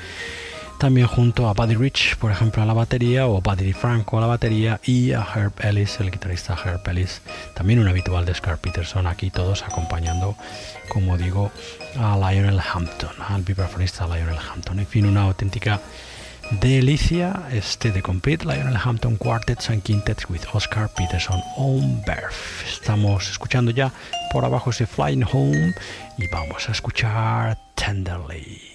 [0.79, 4.27] también junto a Buddy Rich, por ejemplo, a la batería, o Buddy Franco a la
[4.27, 7.21] batería, y a Herb Ellis, el guitarrista Herb Ellis,
[7.55, 10.37] también un habitual de Oscar Peterson, aquí todos acompañando,
[10.89, 11.53] como digo,
[11.99, 14.79] a Lionel Hampton, al vibrafonista Lionel Hampton.
[14.79, 15.81] En fin, una auténtica
[16.51, 22.65] Delicia, este de Complete Lionel Hampton Quartets and Quintets with Oscar Peterson on Birth.
[22.67, 23.93] Estamos escuchando ya
[24.33, 25.75] por abajo ese Flying Home
[26.19, 28.72] y vamos a escuchar Tenderly.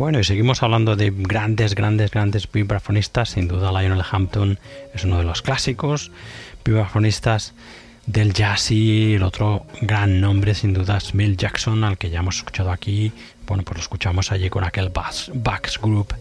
[0.00, 3.28] Bueno, y seguimos hablando de grandes, grandes, grandes vibrafonistas.
[3.28, 4.58] Sin duda, Lionel Hampton
[4.94, 6.10] es uno de los clásicos
[6.64, 7.52] vibrafonistas
[8.06, 12.20] del jazz y el otro gran nombre, sin duda, es Mill Jackson, al que ya
[12.20, 13.12] hemos escuchado aquí.
[13.46, 16.14] Bueno, pues lo escuchamos allí con aquel Bax Group.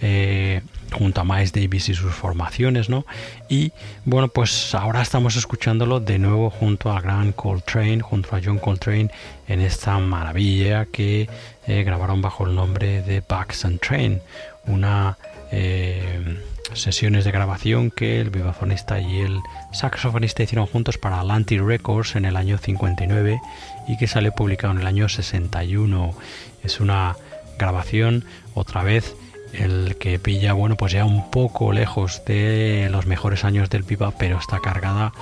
[0.00, 0.62] Eh,
[0.94, 3.04] junto a Miles Davis y sus formaciones, ¿no?
[3.48, 3.72] Y
[4.04, 9.10] bueno, pues ahora estamos escuchándolo de nuevo junto a gran Coltrane, junto a John Coltrane,
[9.48, 11.28] en esta maravilla que
[11.66, 14.22] eh, grabaron bajo el nombre de Bugs and Train,
[14.66, 15.18] una
[15.52, 16.38] eh,
[16.72, 19.40] sesiones de grabación que el vibrafonista y el
[19.72, 23.40] saxofonista hicieron juntos para Atlantic Records en el año 59
[23.86, 26.14] y que sale publicado en el año 61.
[26.62, 27.16] Es una
[27.58, 29.14] grabación otra vez
[29.58, 34.14] el que pilla, bueno, pues ya un poco lejos de los mejores años del bebop,
[34.18, 35.12] pero está cargada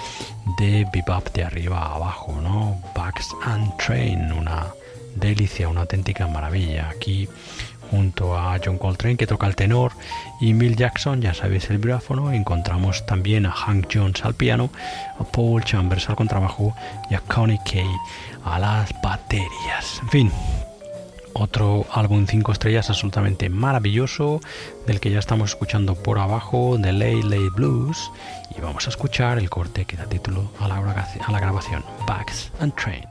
[0.59, 2.80] de bebop de arriba a abajo, ¿no?
[2.94, 4.66] Bugs and Train, una
[5.16, 6.88] delicia, una auténtica maravilla.
[6.90, 7.28] Aquí
[7.92, 9.92] junto a John Coltrane que toca el tenor
[10.40, 14.70] y Bill Jackson, ya sabéis el vibráfono, encontramos también a Hank Jones al piano,
[15.18, 16.74] a Paul Chambers al contrabajo
[17.10, 17.86] y a Connie Kay
[18.44, 20.00] a las baterías.
[20.02, 20.32] En fin,
[21.34, 24.40] otro álbum 5 estrellas absolutamente maravilloso
[24.86, 28.10] del que ya estamos escuchando por abajo, The Lay Lay Blues,
[28.56, 32.52] y vamos a escuchar el corte que da título a la, a la grabación, Bags
[32.60, 33.04] and Train.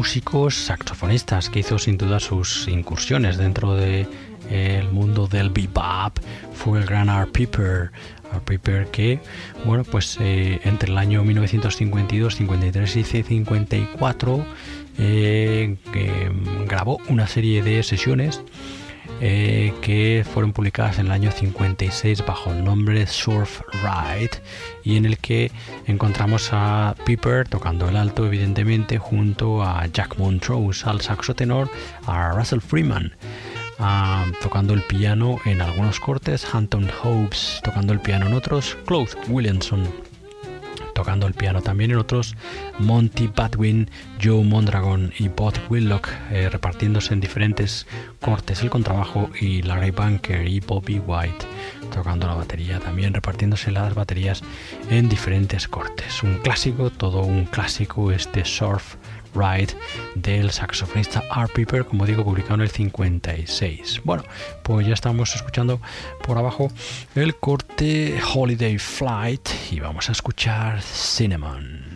[0.00, 4.06] Músicos saxofonistas que hizo sin duda sus incursiones dentro de
[4.48, 6.18] el mundo del bebop
[6.54, 7.92] fue el gran Art Piper.
[8.32, 9.20] Art Piper que,
[9.66, 14.46] bueno, pues eh, entre el año 1952, 53 y 54
[14.96, 15.76] eh,
[16.66, 18.40] grabó una serie de sesiones
[19.20, 24.30] eh, que fueron publicadas en el año 56 bajo el nombre Surf Ride
[24.82, 25.50] y en el que
[25.86, 31.70] encontramos a Piper tocando el alto evidentemente junto a Jack Montrose al saxo tenor,
[32.06, 33.12] a Russell Freeman
[33.78, 39.12] ah, tocando el piano en algunos cortes, Hampton Hopes tocando el piano en otros, Claude
[39.28, 39.86] Williamson
[41.00, 42.36] tocando el piano también en otros,
[42.78, 43.88] Monty Badwin,
[44.22, 47.86] Joe Mondragon y Bob Willock eh, repartiéndose en diferentes
[48.20, 51.46] cortes el contrabajo y Larry Bunker y Bobby White
[51.90, 54.42] tocando la batería, también repartiéndose las baterías
[54.90, 56.22] en diferentes cortes.
[56.22, 58.96] Un clásico, todo un clásico este surf
[59.34, 59.74] Ride
[60.14, 64.02] del saxofonista Art Piper, como digo, publicado en el 56.
[64.04, 64.24] Bueno,
[64.62, 65.80] pues ya estamos escuchando
[66.22, 66.70] por abajo
[67.14, 71.89] el corte Holiday Flight y vamos a escuchar Cinnamon.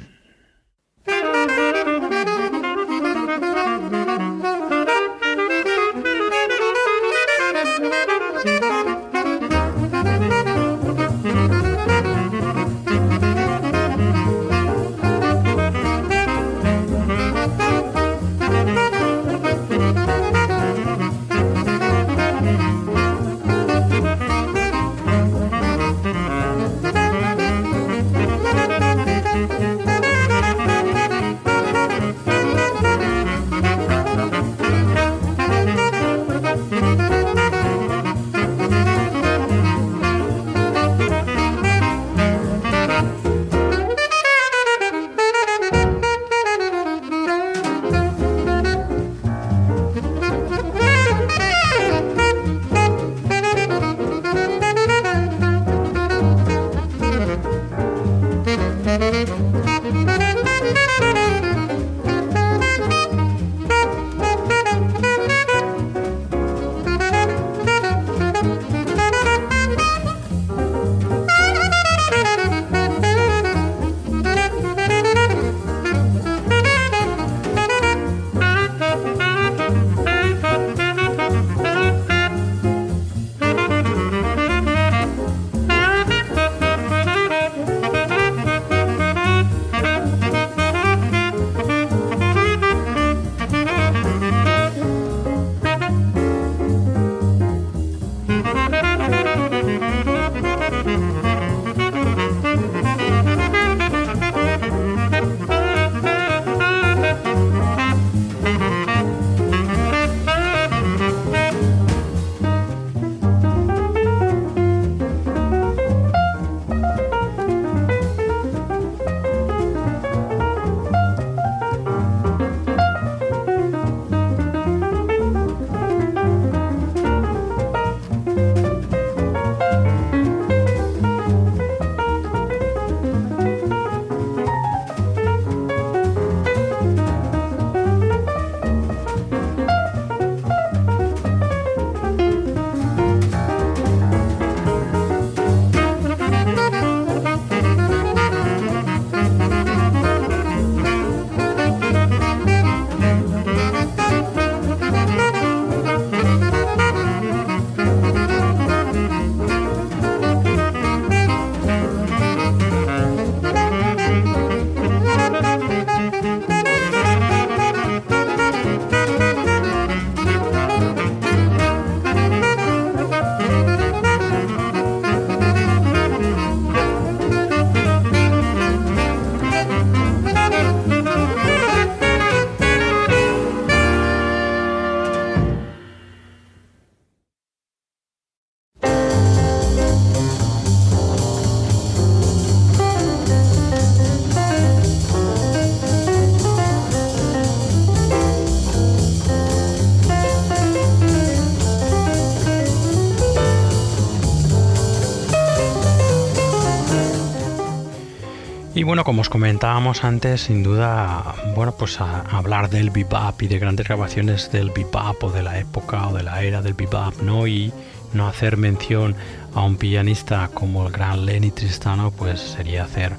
[208.94, 213.88] Bueno, como os comentábamos antes, sin duda, bueno, pues hablar del bebop y de grandes
[213.88, 217.48] grabaciones del bebop o de la época o de la era del bebop, ¿no?
[217.48, 217.72] Y
[218.12, 219.16] no hacer mención
[219.52, 223.14] a un pianista como el gran Lenny Tristano, pues sería hacer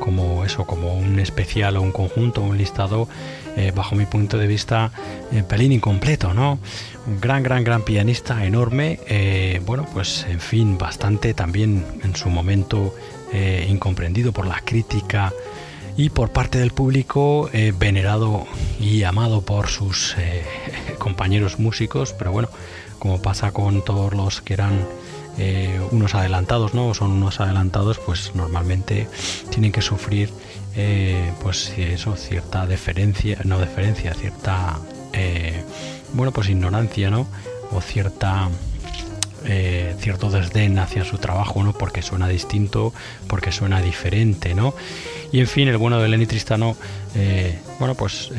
[0.00, 3.06] como eso, como un especial o un conjunto, un listado,
[3.56, 4.90] eh, bajo mi punto de vista,
[5.30, 6.58] en pelín incompleto, ¿no?
[7.06, 12.30] Un gran, gran, gran pianista, enorme, eh, bueno, pues en fin, bastante también en su
[12.30, 12.92] momento
[13.32, 15.32] eh, incomprendido por la crítica
[15.96, 18.46] y por parte del público, venerado
[18.78, 20.16] y amado por sus
[20.98, 22.48] compañeros músicos, pero bueno,
[22.98, 24.86] como pasa con todos los que eran
[25.38, 26.92] eh, unos adelantados, ¿no?
[26.92, 29.08] Son unos adelantados, pues normalmente
[29.48, 30.30] tienen que sufrir,
[30.76, 34.78] eh, pues eso, cierta deferencia, no deferencia, cierta,
[35.12, 35.64] eh,
[36.12, 37.26] bueno, pues ignorancia, ¿no?
[37.72, 38.50] O cierta
[39.42, 41.72] cierto desdén hacia su trabajo, ¿no?
[41.72, 42.92] Porque suena distinto,
[43.26, 44.74] porque suena diferente, ¿no?
[45.32, 46.76] Y en fin, el bueno de Lenny Tristano,
[47.78, 48.30] bueno, pues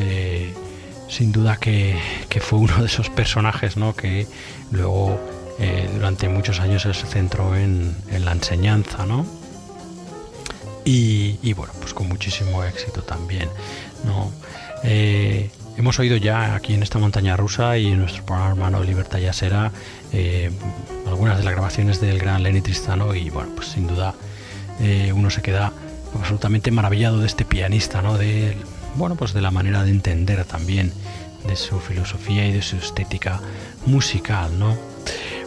[1.12, 2.00] sin duda que,
[2.40, 3.94] fue uno de esos personajes, ¿no?
[3.94, 4.26] Que
[4.72, 5.20] luego
[5.60, 9.26] eh, durante muchos años se centró en, la enseñanza, ¿no?
[10.86, 13.50] Y, bueno, pues con muchísimo éxito también,
[14.06, 14.32] ¿no?
[14.84, 19.20] Eh, hemos oído ya aquí en esta montaña rusa y en nuestro programa hermano Libertad
[19.20, 19.72] Yasera
[20.14, 20.52] eh,
[21.08, 24.14] algunas de las grabaciones del gran Lenny Tristano y bueno, pues sin duda
[25.14, 25.72] uno se queda
[26.16, 28.18] absolutamente maravillado de este pianista, ¿no?
[28.18, 28.58] De,
[28.96, 30.92] bueno, pues de la manera de entender también
[31.48, 33.40] de su filosofía y de su estética
[33.86, 34.78] musical, ¿no?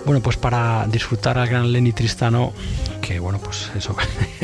[0.04, 2.52] Bueno, pues para disfrutar al gran Lenny Tristano,
[3.00, 3.96] que bueno, pues eso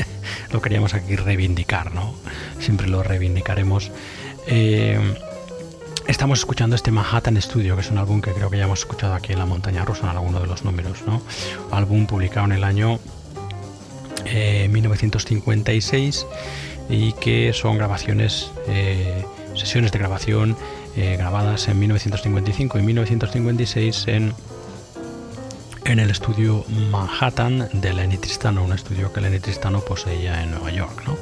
[0.53, 2.15] lo queríamos aquí reivindicar, ¿no?
[2.61, 3.91] Siempre lo reivindicaremos.
[4.47, 4.99] Eh,
[6.11, 9.15] estamos escuchando este Manhattan Studio, que es un álbum que creo que ya hemos escuchado
[9.15, 11.23] aquí en la Montaña Rusa en alguno de los números, ¿no?
[11.71, 12.99] Álbum publicado en el año
[14.25, 16.27] 1956
[16.91, 19.25] eh, y que son grabaciones, eh,
[19.55, 20.57] sesiones de grabación
[20.97, 24.35] grabadas en 1955 y 1956 en
[25.85, 30.71] en el estudio Manhattan de Lenny Tristano, un estudio que Lenny Tristano poseía en Nueva
[30.71, 31.03] York.
[31.07, 31.17] ¿no?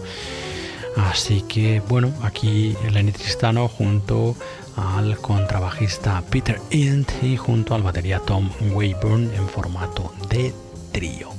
[0.99, 4.35] Así que bueno, aquí Lenny Tristano junto
[4.79, 10.55] al contrabajista Peter Int y junto al batería Tom Wayburn en formato de
[10.93, 11.31] trío.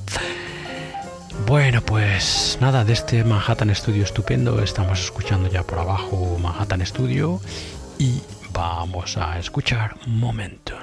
[1.48, 7.40] Bueno, pues nada, de este Manhattan Studio estupendo estamos escuchando ya por abajo Manhattan Studio
[7.98, 8.22] y
[8.52, 10.80] vamos a escuchar Momentum.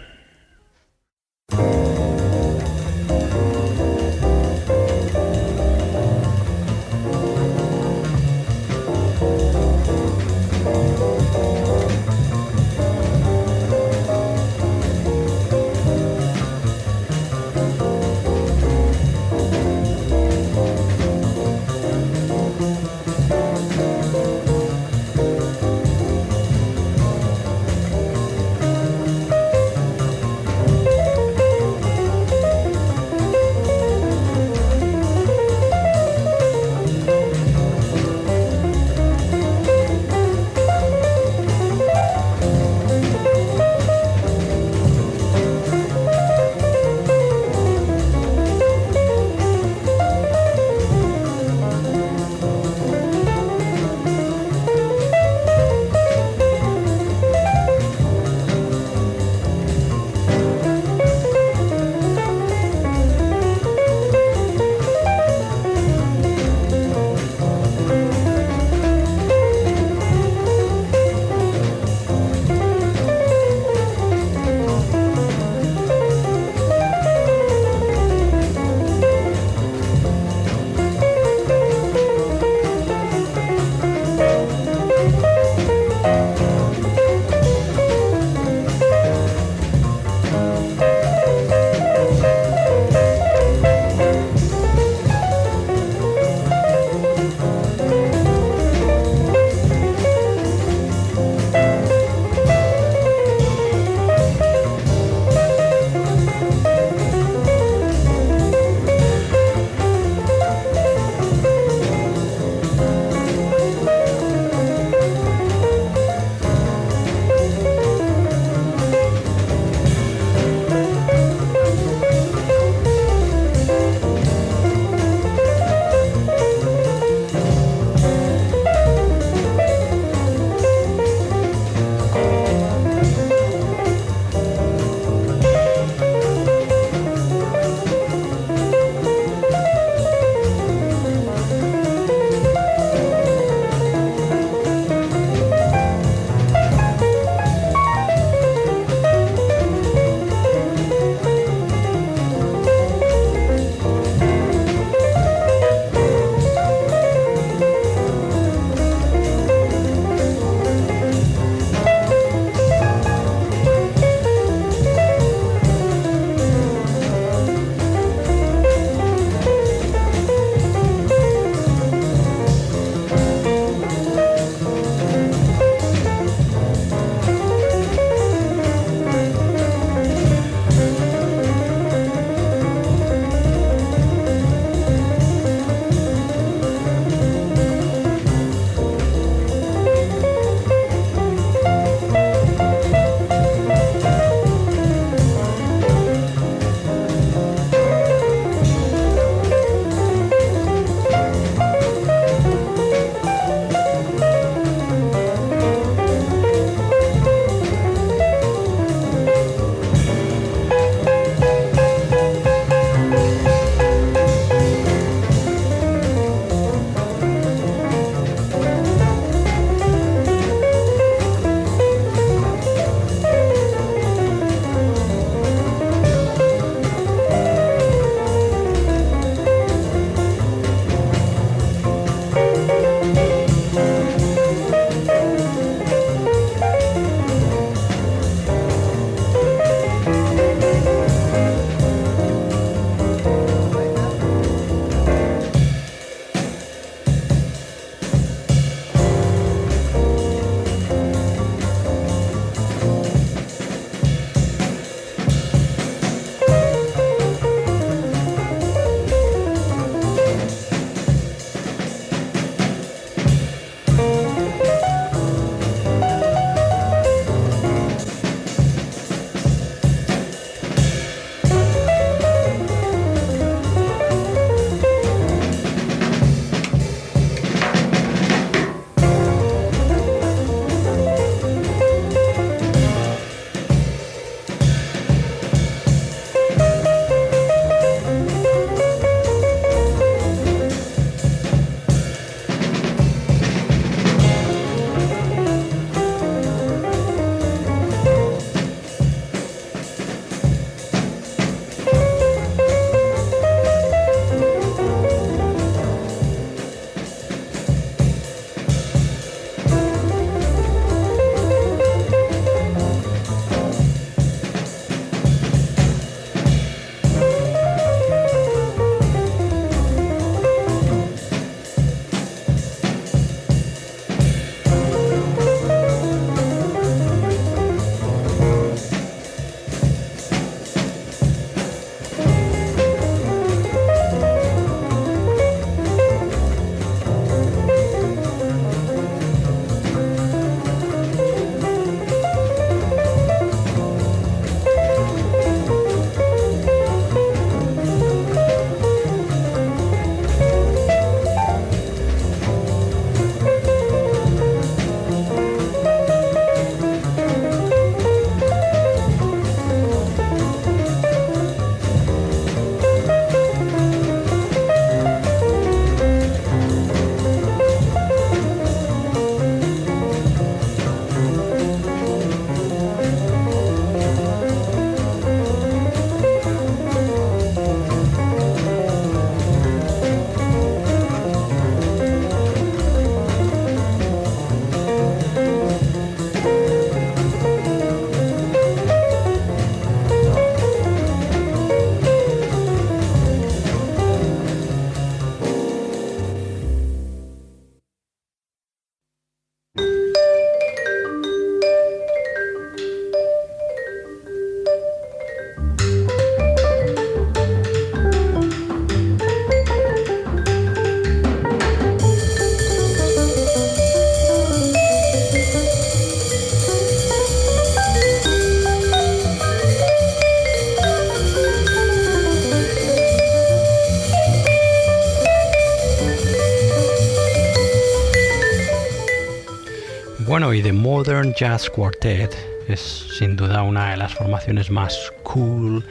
[430.37, 432.37] Bueno, y The Modern Jazz Quartet
[432.69, 435.83] es sin duda una de las formaciones más cool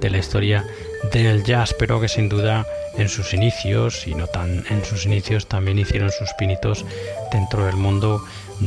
[0.00, 0.66] de la historia
[1.12, 2.66] del jazz, pero que sin duda
[2.98, 6.84] en sus inicios, y no tan en sus inicios, también hicieron sus pinitos
[7.30, 8.24] dentro del mundo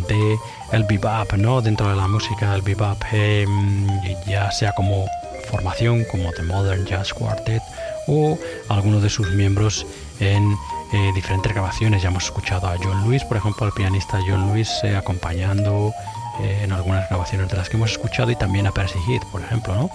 [0.07, 0.37] de
[0.71, 1.61] el bebop, ¿no?
[1.61, 3.87] Dentro de la música del bebop, em,
[4.25, 5.05] ya sea como
[5.51, 7.61] formación, como The Modern Jazz Quartet,
[8.07, 8.39] o
[8.69, 9.85] algunos de sus miembros
[10.21, 10.55] en
[10.95, 12.01] eh, diferentes grabaciones.
[12.01, 15.93] Ya hemos escuchado a John Lewis, por ejemplo, al pianista John Lewis eh, acompañando
[16.41, 19.41] eh, en algunas grabaciones de las que hemos escuchado y también a Percy Heath, por
[19.41, 19.89] ejemplo, ¿no?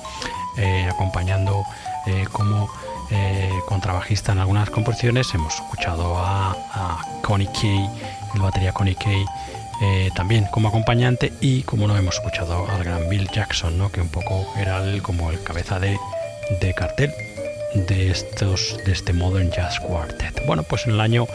[0.90, 1.64] acompañando
[2.32, 2.68] como
[3.66, 5.32] contrabajista en algunas composiciones.
[5.32, 6.54] Hemos escuchado a,
[7.22, 7.88] Connie Kay,
[8.34, 9.24] el batería Connie Kay.
[10.14, 13.90] también como acompañante y como no hemos escuchado al gran Bill Jackson, ¿no?
[13.90, 15.98] que un poco era el, como el cabeza de,
[16.60, 17.10] de cartel
[17.74, 20.46] de estos de este Modern Jazz Quartet.
[20.46, 21.26] Bueno, pues en el año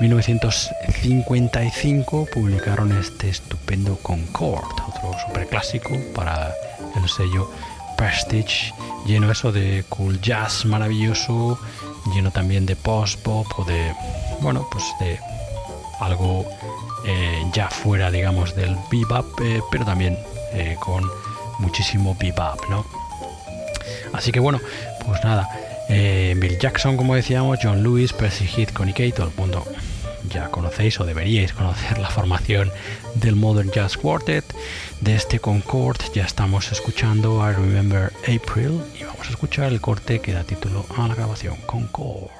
[0.00, 6.52] 1955 publicaron este estupendo Concord, otro superclásico para
[6.96, 7.50] el sello
[7.96, 8.74] Prestige,
[9.06, 11.56] lleno eso de cool jazz maravilloso,
[12.12, 13.94] lleno también de post pop o de
[14.40, 15.18] bueno, pues de
[16.00, 16.44] algo
[17.06, 20.18] eh, ya fuera, digamos, del bebop, eh, pero también
[20.52, 21.08] eh, con
[21.58, 22.84] muchísimo bebop, ¿no?
[24.12, 24.60] Así que bueno,
[25.06, 25.48] pues nada,
[25.88, 29.64] eh, Bill Jackson, como decíamos, John Lewis, Percy Heath, Connie Kay, todo el mundo
[30.30, 32.70] ya conocéis o deberíais conocer la formación
[33.14, 34.44] del Modern Jazz Quartet.
[35.00, 40.20] De este Concord ya estamos escuchando I Remember April y vamos a escuchar el corte
[40.20, 42.30] que da título a la grabación Concord.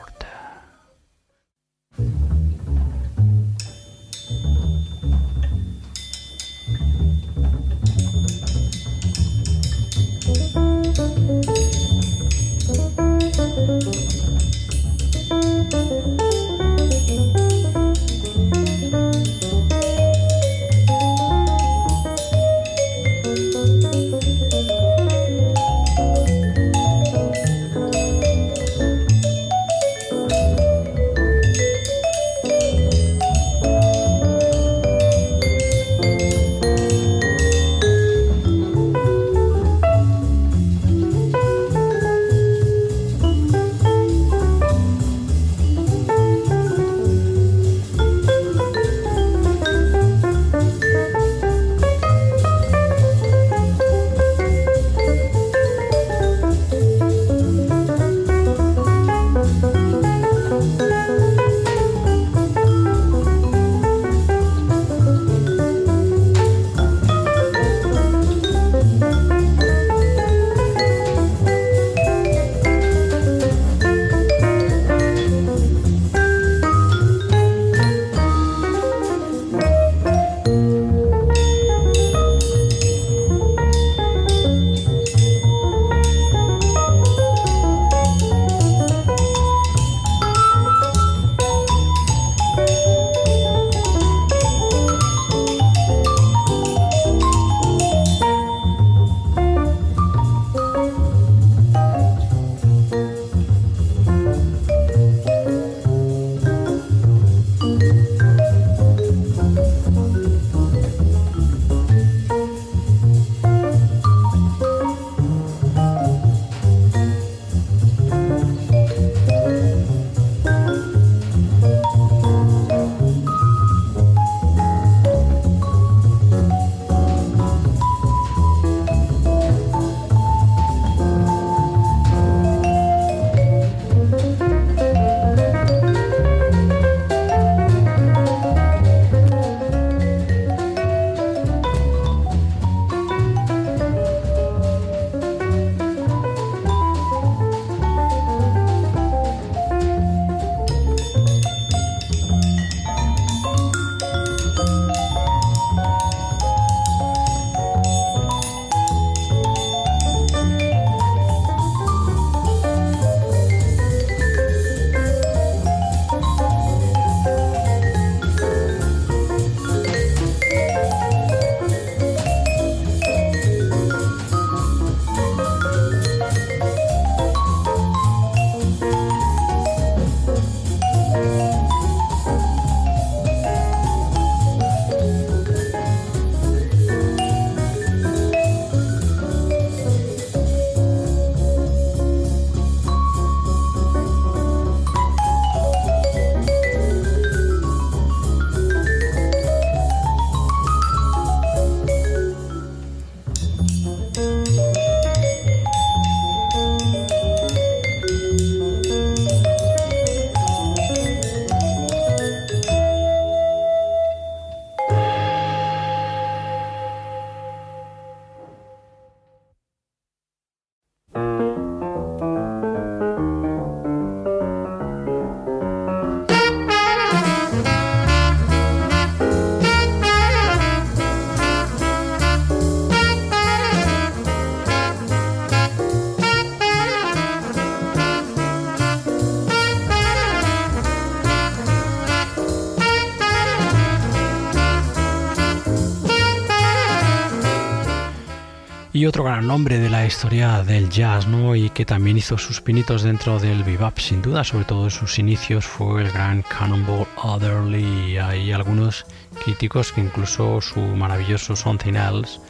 [249.05, 251.55] Y otro gran nombre de la historia del jazz, ¿no?
[251.55, 255.19] Y que también hizo sus pinitos dentro del bebop, sin duda, sobre todo en sus
[255.19, 258.17] inicios, fue el gran Cannonball Adderley.
[258.17, 259.05] Hay algunos
[259.45, 262.41] críticos que incluso su maravilloso Something Else,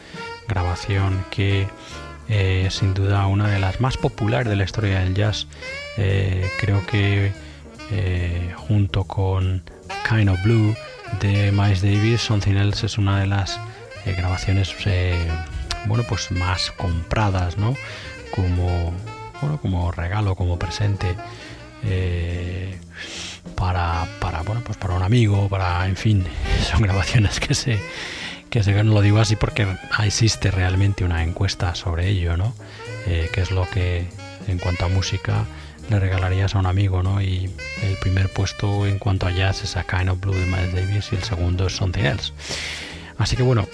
[0.46, 1.66] grabación que
[2.28, 5.48] eh, sin duda una de las más populares de la historia del jazz,
[5.96, 7.32] eh, creo que
[7.90, 9.64] eh, junto con
[10.08, 10.72] Kind of Blue
[11.18, 13.58] de Miles Davis, Something Else es una de las
[14.06, 14.72] grabaciones
[15.86, 17.74] bueno, pues más compradas, ¿no?
[18.30, 18.92] Como,
[19.40, 21.14] bueno, como regalo, como presente
[21.84, 22.78] eh,
[23.54, 26.24] para, para, bueno, pues para un amigo, para, en fin,
[26.70, 27.78] son grabaciones que se,
[28.50, 29.66] que se, no lo digo así porque
[30.02, 32.54] existe realmente una encuesta sobre ello, ¿no?
[33.06, 34.08] Eh, que es lo que,
[34.48, 35.44] en cuanto a música,
[35.90, 37.20] le regalarías a un amigo, ¿no?
[37.20, 37.50] Y
[37.82, 41.08] el primer puesto en cuanto a jazz es a Kind of Blue de Miles Davis
[41.12, 42.32] y el segundo es Something Else.
[43.18, 43.68] Así que bueno,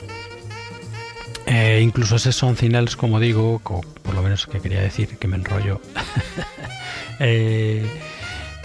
[1.53, 5.35] eh, incluso ese Something Else, como digo, por lo menos que quería decir que me
[5.37, 5.81] enrollo,
[7.19, 7.85] eh,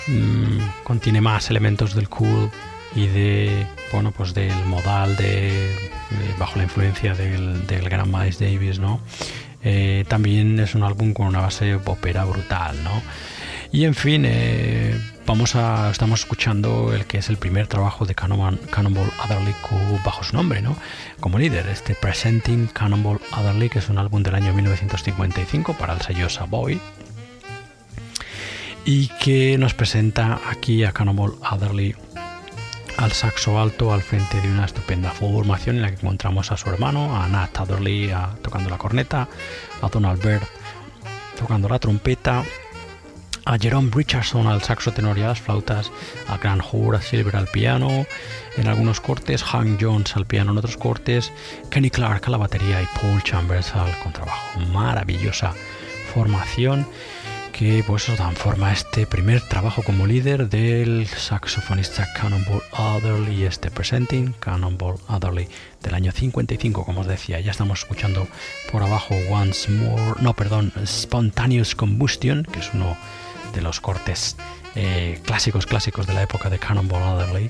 [0.07, 2.51] mm, contiene más elementos del cool
[2.95, 5.67] y de bueno pues del modal de,
[6.37, 9.01] bajo la influencia del, del, gran Davis no
[9.63, 13.01] eh, también es un álbum con una base popera brutal no
[13.71, 14.25] y en fin
[15.27, 18.59] estamos escuchando el que es el primer trabajo de Cannonball
[19.23, 19.55] Adderley
[20.05, 20.75] bajo su nombre no
[21.19, 26.01] como líder este Presenting Cannonball Adderley que es un álbum del año 1955 para el
[26.01, 26.79] sello Savoy
[28.85, 31.95] y que nos presenta aquí a Cannonball Adderley
[32.97, 36.69] al saxo alto al frente de una estupenda formación en la que encontramos a su
[36.69, 39.27] hermano, a Nat Adderley tocando la corneta,
[39.81, 40.47] a Donald Byrd
[41.35, 42.43] tocando la trompeta,
[43.45, 45.91] a Jerome Richardson al saxo tenor y a las flautas,
[46.27, 48.05] a Grant Hoare Silver al piano,
[48.57, 51.31] en algunos cortes, Hank Jones al piano en otros cortes,
[51.69, 54.59] Kenny Clark a la batería y Paul Chambers al contrabajo.
[54.71, 55.53] Maravillosa
[56.13, 56.87] formación
[57.51, 63.71] que pues dan forma a este primer trabajo como líder del saxofonista Cannonball Adderley este
[63.71, 65.47] presenting Cannonball Adderley
[65.81, 68.27] del año 55 como os decía ya estamos escuchando
[68.69, 72.97] por abajo Once More no perdón Spontaneous Combustion que es uno
[73.55, 74.35] de los cortes
[74.75, 77.49] eh, clásicos clásicos de la época de Cannonball Adderley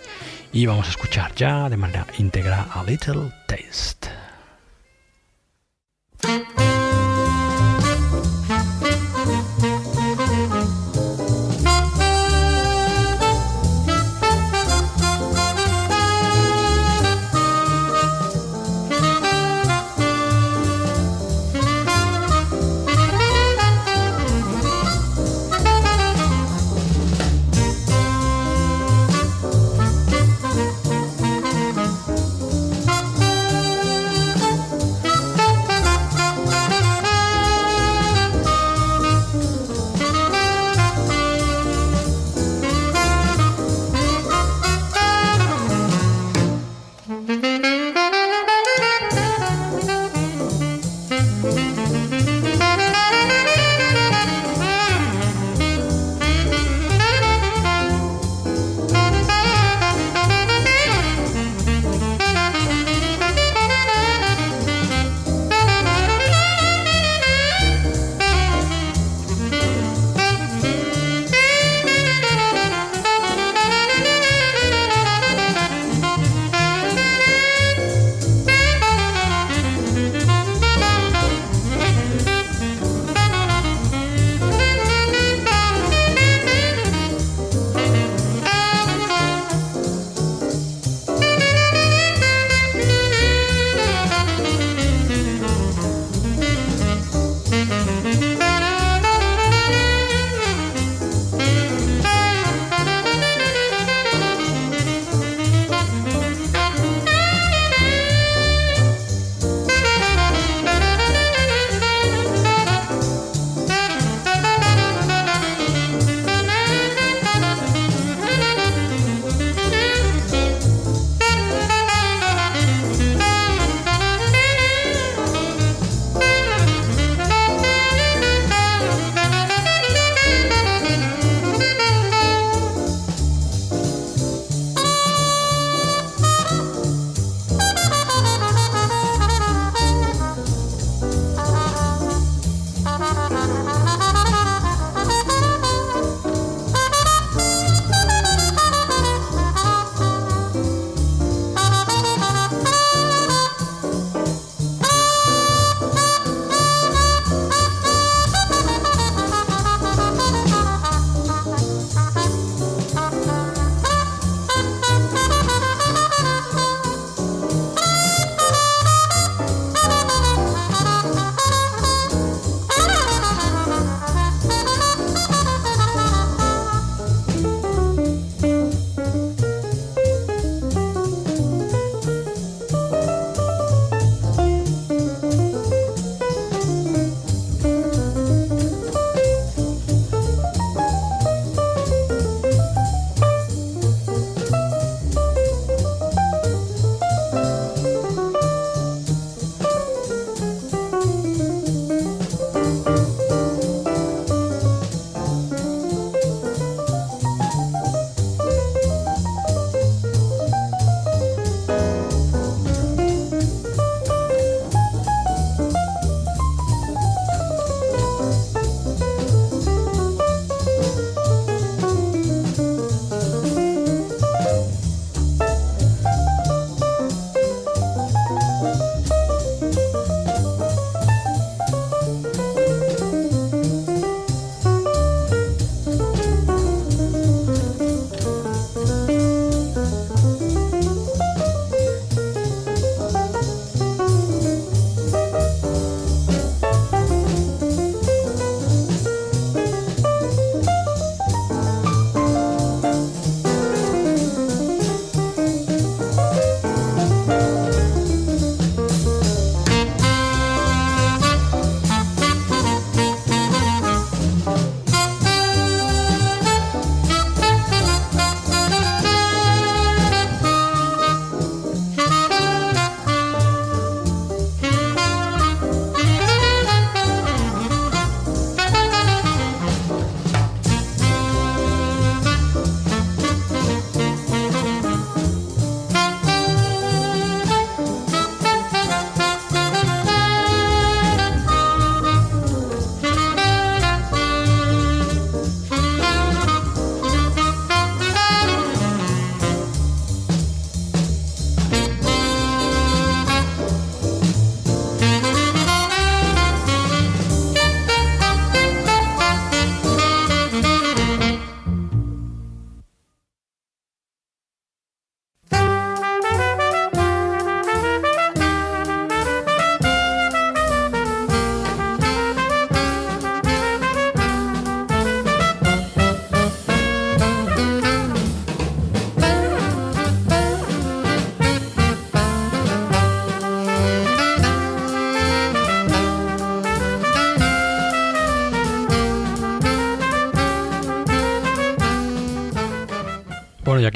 [0.54, 4.10] y vamos a escuchar ya de manera íntegra a Little Taste.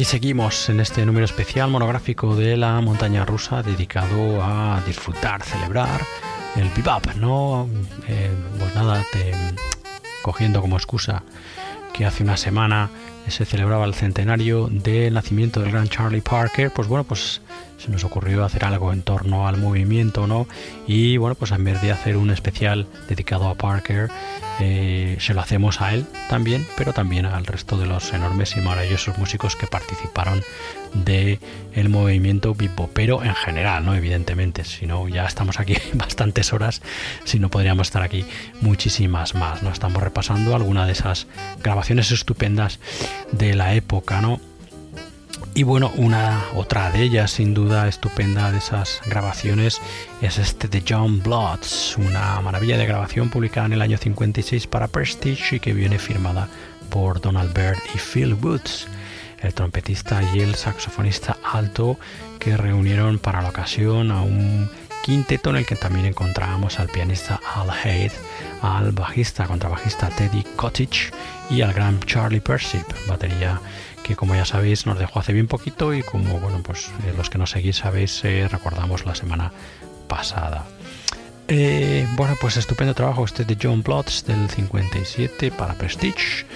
[0.10, 6.02] Seguimos en este número especial monográfico de la montaña rusa dedicado a disfrutar, celebrar
[6.56, 7.70] el bebop, ¿no?
[8.08, 9.06] Eh, pues nada,
[10.24, 11.22] cogiendo como excusa
[11.94, 12.90] que hace una semana
[13.28, 17.42] se celebraba el centenario del nacimiento del gran Charlie Parker, pues bueno, pues
[17.78, 20.48] se nos ocurrió hacer algo en torno al movimiento, ¿no?
[20.88, 24.10] Y bueno, pues en vez de hacer un especial dedicado a Parker,
[24.60, 28.62] eh, se lo hacemos a él también, pero también al resto de los enormes y
[28.62, 30.44] maravillosos músicos que participaron
[30.94, 31.40] de
[31.74, 32.56] el movimiento
[32.94, 33.96] pero en general, ¿no?
[33.96, 36.82] Evidentemente, si no ya estamos aquí bastantes horas,
[37.24, 38.26] si no podríamos estar aquí
[38.62, 39.72] muchísimas más, ¿no?
[39.72, 41.28] Estamos repasando alguna de esas
[41.64, 42.80] grabaciones estupendas
[43.32, 44.39] de la época, ¿no?
[45.60, 49.82] Y bueno, una otra de ellas, sin duda estupenda de esas grabaciones,
[50.22, 54.88] es este de John Bloods, una maravilla de grabación publicada en el año 56 para
[54.88, 56.48] Prestige y que viene firmada
[56.90, 58.88] por Donald Byrd y Phil Woods,
[59.42, 62.00] el trompetista y el saxofonista alto
[62.40, 64.70] que reunieron para la ocasión a un
[65.04, 68.14] quinteto en el que también encontrábamos al pianista Al Haid,
[68.62, 71.12] al bajista, contrabajista Teddy Cottage
[71.50, 73.60] y al gran Charlie Persip, batería
[74.10, 77.30] que como ya sabéis nos dejó hace bien poquito y como bueno pues eh, los
[77.30, 79.52] que nos seguís sabéis eh, recordamos la semana
[80.08, 80.66] pasada.
[81.48, 86.48] Eh, bueno pues estupendo trabajo este de John Plotz del 57 para Prestige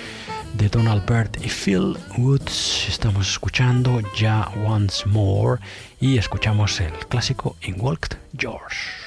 [0.53, 2.87] de Donald Byrd y Phil Woods.
[2.89, 5.61] Estamos escuchando ya Once More
[6.01, 9.02] y escuchamos el clásico In Walked George.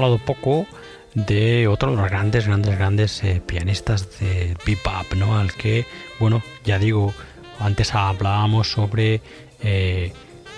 [0.00, 0.66] Hablado poco
[1.14, 5.38] de otro de los grandes, grandes, grandes eh, pianistas de bebop, ¿no?
[5.38, 5.84] Al que,
[6.18, 7.12] bueno, ya digo,
[7.58, 9.20] antes hablábamos sobre
[9.62, 10.12] eh,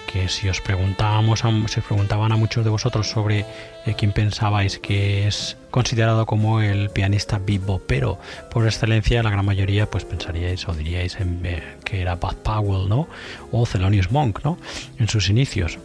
[0.07, 3.41] que si os preguntábamos, si os preguntaban a muchos de vosotros sobre
[3.85, 9.91] eh, quién pensabais que es considerado como el pianista bebopero por excelencia, la gran mayoría
[9.91, 11.43] pues pensaríais o diríais en,
[11.83, 13.09] que era Bud Powell, ¿no?
[13.51, 14.59] O Thelonious Monk, ¿no?
[14.99, 15.79] En sus inicios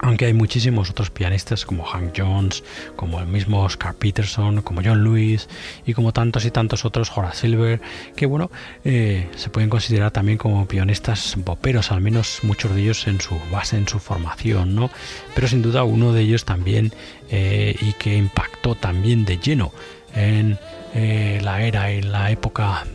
[0.00, 2.62] aunque hay muchísimos otros pianistas como Hank Jones,
[2.96, 5.48] como el mismo Oscar Peterson, como John Lewis
[5.86, 7.80] y como tantos y tantos otros, Horace Silver,
[8.14, 8.50] que bueno,
[8.84, 13.38] eh, se pueden considerar también como pianistas boperos, al menos muchos de ellos en su
[13.50, 14.90] base, en su formación, ¿no?
[15.34, 16.92] Pero sin duda uno de ellos también
[17.30, 19.72] eh, y que impactó también de lleno
[20.14, 20.58] en
[20.94, 22.86] eh, la era y la época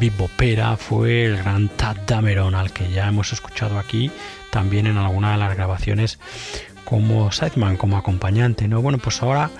[0.00, 4.10] bebopera fue el gran Tad Dameron, al que ya hemos escuchado aquí
[4.50, 6.18] también en alguna de las grabaciones
[6.84, 8.80] como sideman, como acompañante, ¿no?
[8.80, 9.50] Bueno, pues ahora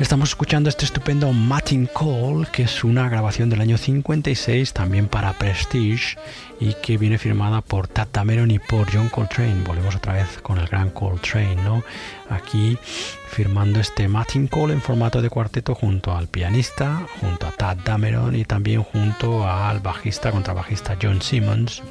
[0.00, 5.34] estamos escuchando este estupendo Martin Call, que es una grabación del año 56 también para
[5.34, 6.16] Prestige
[6.58, 9.64] y que viene firmada por Tad Dameron y por John Coltrane.
[9.66, 11.82] Volvemos otra vez con el gran Coltrane, ¿no?
[12.30, 12.78] Aquí
[13.28, 18.34] firmando este Martin Call en formato de cuarteto junto al pianista, junto a Tad Dameron
[18.34, 21.82] y también junto al bajista, contrabajista John Simmons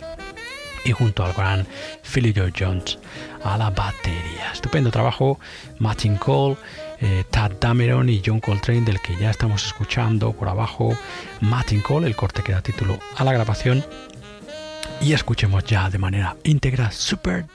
[0.85, 1.67] y junto al gran
[2.03, 2.97] Philly Joe Jones
[3.43, 4.51] a la batería.
[4.53, 5.39] Estupendo trabajo,
[5.79, 6.55] Martin Cole,
[7.01, 10.97] eh, Tad Dameron y John Coltrane, del que ya estamos escuchando por abajo
[11.41, 13.83] Martin Cole, el corte que da título a la grabación.
[15.01, 17.45] Y escuchemos ya de manera íntegra Super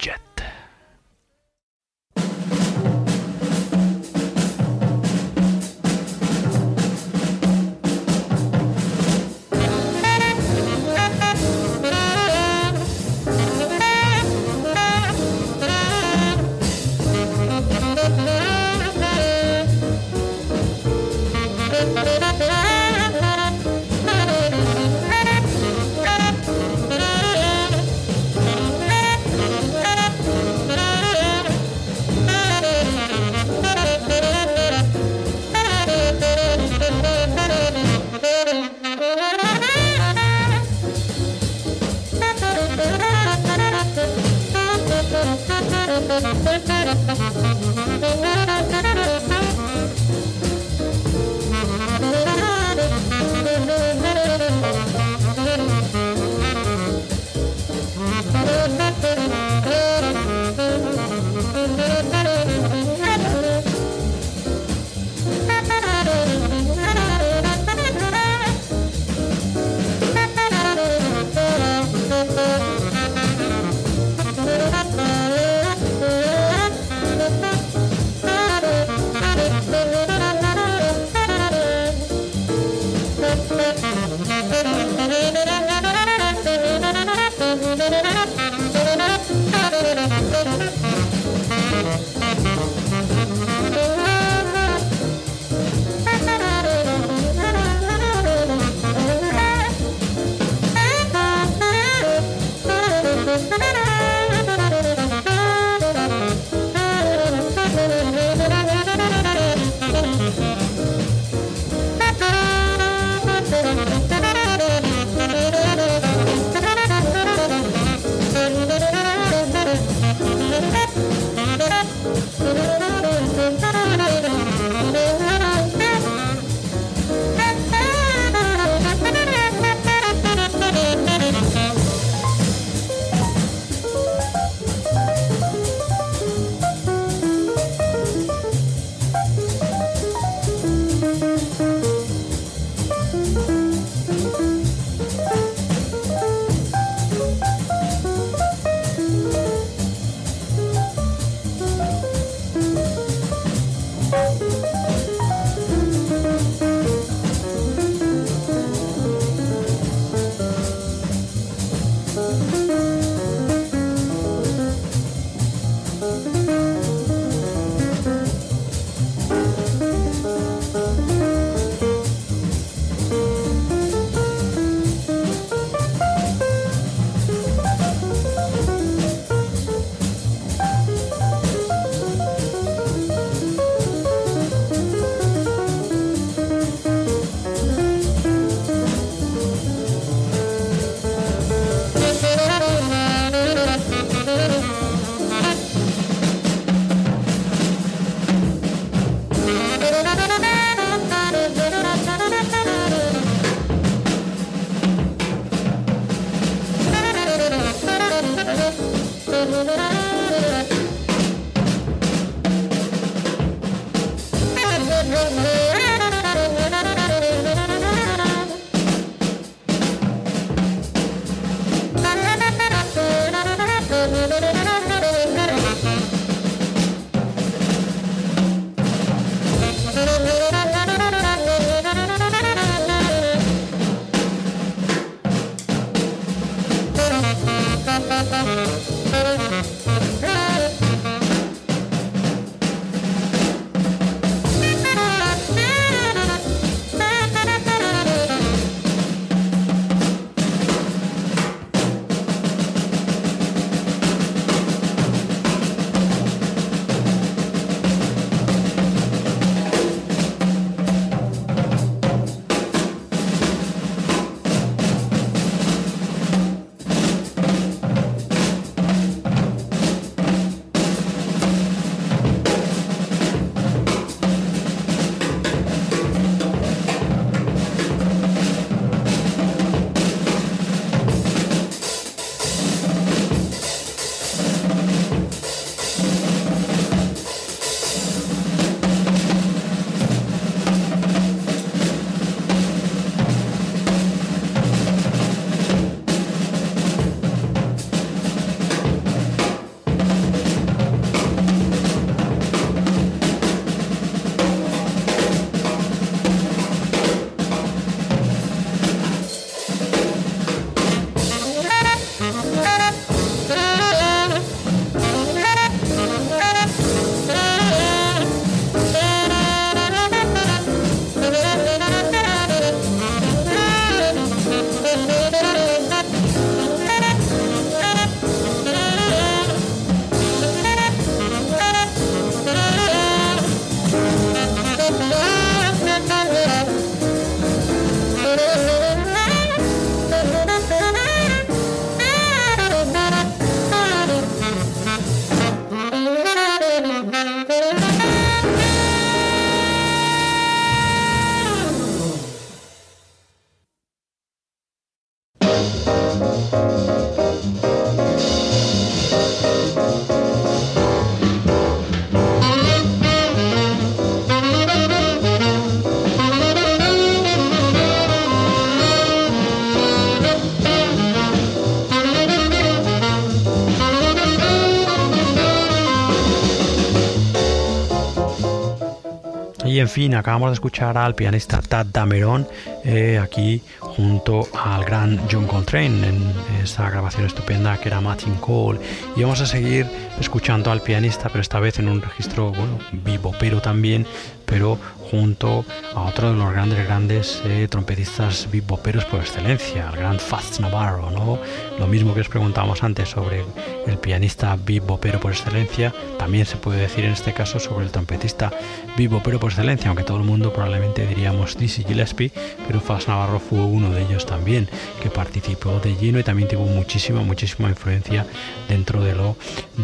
[379.81, 382.47] en fin, acabamos de escuchar al pianista Tad Dameron
[382.85, 388.79] eh, aquí junto al gran John Coltrane en esta grabación estupenda que era Martin Cole.
[389.17, 389.87] Y vamos a seguir
[390.21, 394.07] escuchando al pianista, pero esta vez en un registro bueno, vivo, pero también,
[394.45, 394.79] pero
[395.11, 395.65] junto
[395.95, 401.11] a otro de los grandes, grandes eh, trompetistas beboperos por excelencia, el gran Fats Navarro,
[401.11, 401.39] ¿no?
[401.79, 403.45] Lo mismo que os preguntábamos antes sobre
[403.87, 408.51] el, pianista bebopero por excelencia, también se puede decir en este caso sobre el trompetista
[408.97, 412.33] bebopero por excelencia, aunque todo el mundo probablemente diríamos Dizzy Gillespie,
[412.67, 414.69] pero Fats Navarro fue uno de ellos también,
[415.03, 418.27] que participó de lleno y también tuvo muchísima, muchísima influencia
[418.69, 419.37] dentro de lo,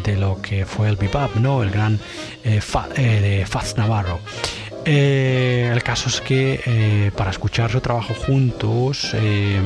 [0.04, 1.62] de lo que fue el bebop, ¿no?
[1.62, 1.98] El gran
[2.44, 2.60] eh,
[2.96, 3.44] eh,
[3.76, 4.20] Navarro.
[4.88, 9.60] Eh, el caso es que eh, para escuchar su trabajo juntos eh,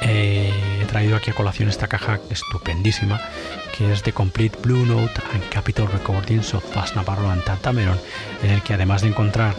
[0.00, 3.20] he traído aquí a colación esta caja estupendísima
[3.78, 7.98] que es The Complete Blue Note and Capitol Recordings of Fast Navarro and Tad Dameron,
[8.42, 9.54] en el que además de encontrar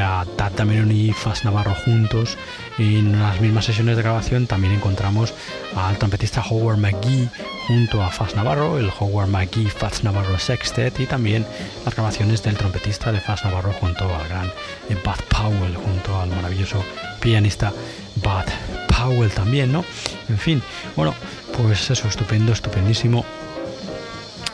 [0.00, 2.38] a Tad Dameron y Fast Navarro juntos
[2.78, 5.34] en las mismas sesiones de grabación también encontramos
[5.74, 7.28] al trompetista Howard McGee
[7.66, 11.46] junto a Fast Navarro, el Howard McGee Fast Navarro Sextet y también
[11.84, 14.52] las grabaciones del trompetista de Fast Navarro junto al gran
[14.88, 16.84] Bud Powell, junto al maravilloso
[17.20, 17.72] pianista
[18.16, 18.52] Bud
[18.88, 19.84] Powell también, ¿no?
[20.28, 20.62] En fin,
[20.96, 21.14] bueno,
[21.56, 23.24] pues eso, estupendo, estupendísimo.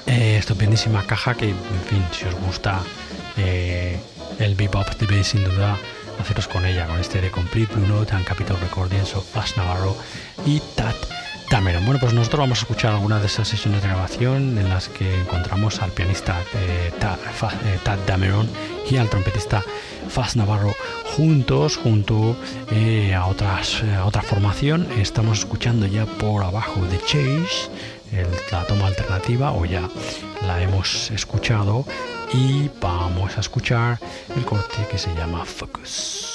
[0.06, 2.82] Eh, estupendísima caja que, en fin, si os gusta
[3.36, 3.98] eh,
[4.38, 5.76] el bebop, debéis sin duda
[6.20, 9.96] haceros con ella, con este de Complete Blue Note and Capital Recordings of Fast Navarro
[10.44, 10.96] y Tat
[11.50, 11.84] Dameron.
[11.84, 15.20] Bueno, pues nosotros vamos a escuchar algunas de esas sesiones de grabación en las que
[15.20, 18.48] encontramos al pianista eh, eh, Tad, Dameron
[18.88, 19.64] y al trompetista
[20.08, 20.72] Fast Navarro
[21.16, 22.36] juntos, junto
[22.70, 24.86] eh, a, otras, otra formación.
[24.96, 27.68] Estamos escuchando ya por abajo de Chase,
[28.52, 29.88] la toma alternativa, o ya
[30.46, 31.84] la hemos escuchado,
[32.32, 33.98] y vamos a escuchar
[34.36, 36.29] el corte que se llama Focus.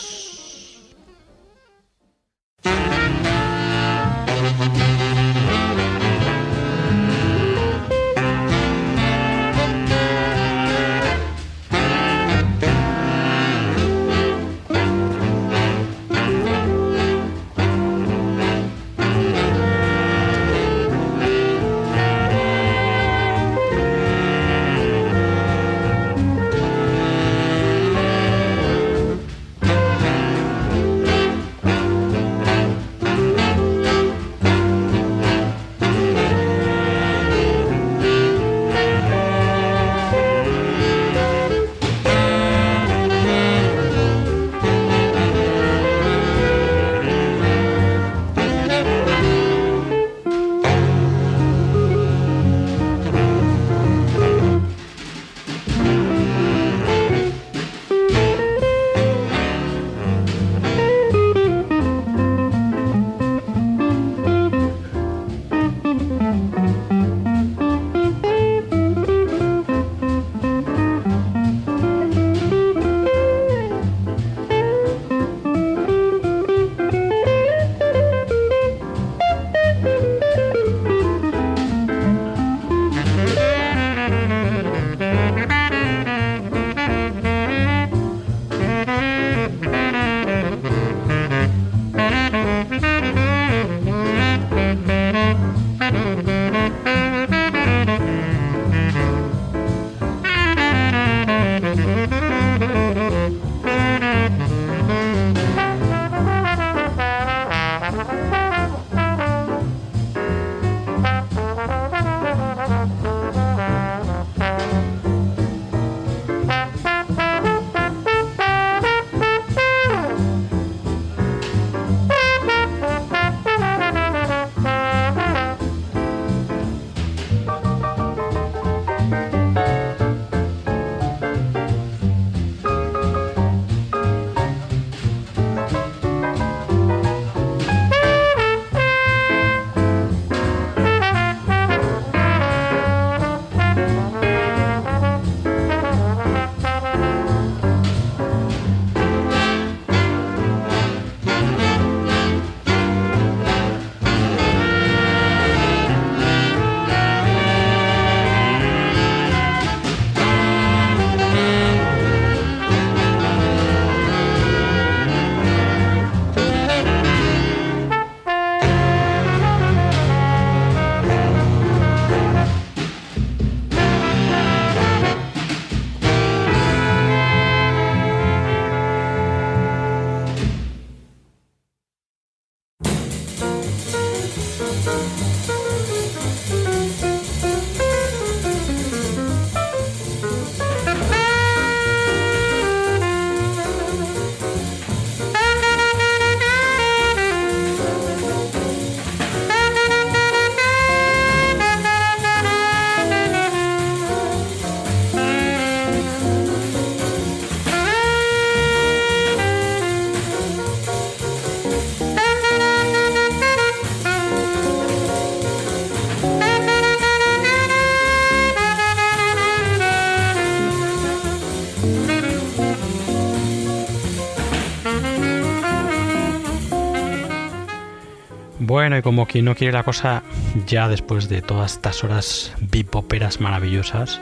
[228.85, 230.21] Bueno, y como quien no quiere la cosa,
[230.67, 234.21] ya después de todas estas horas bipoperas maravillosas,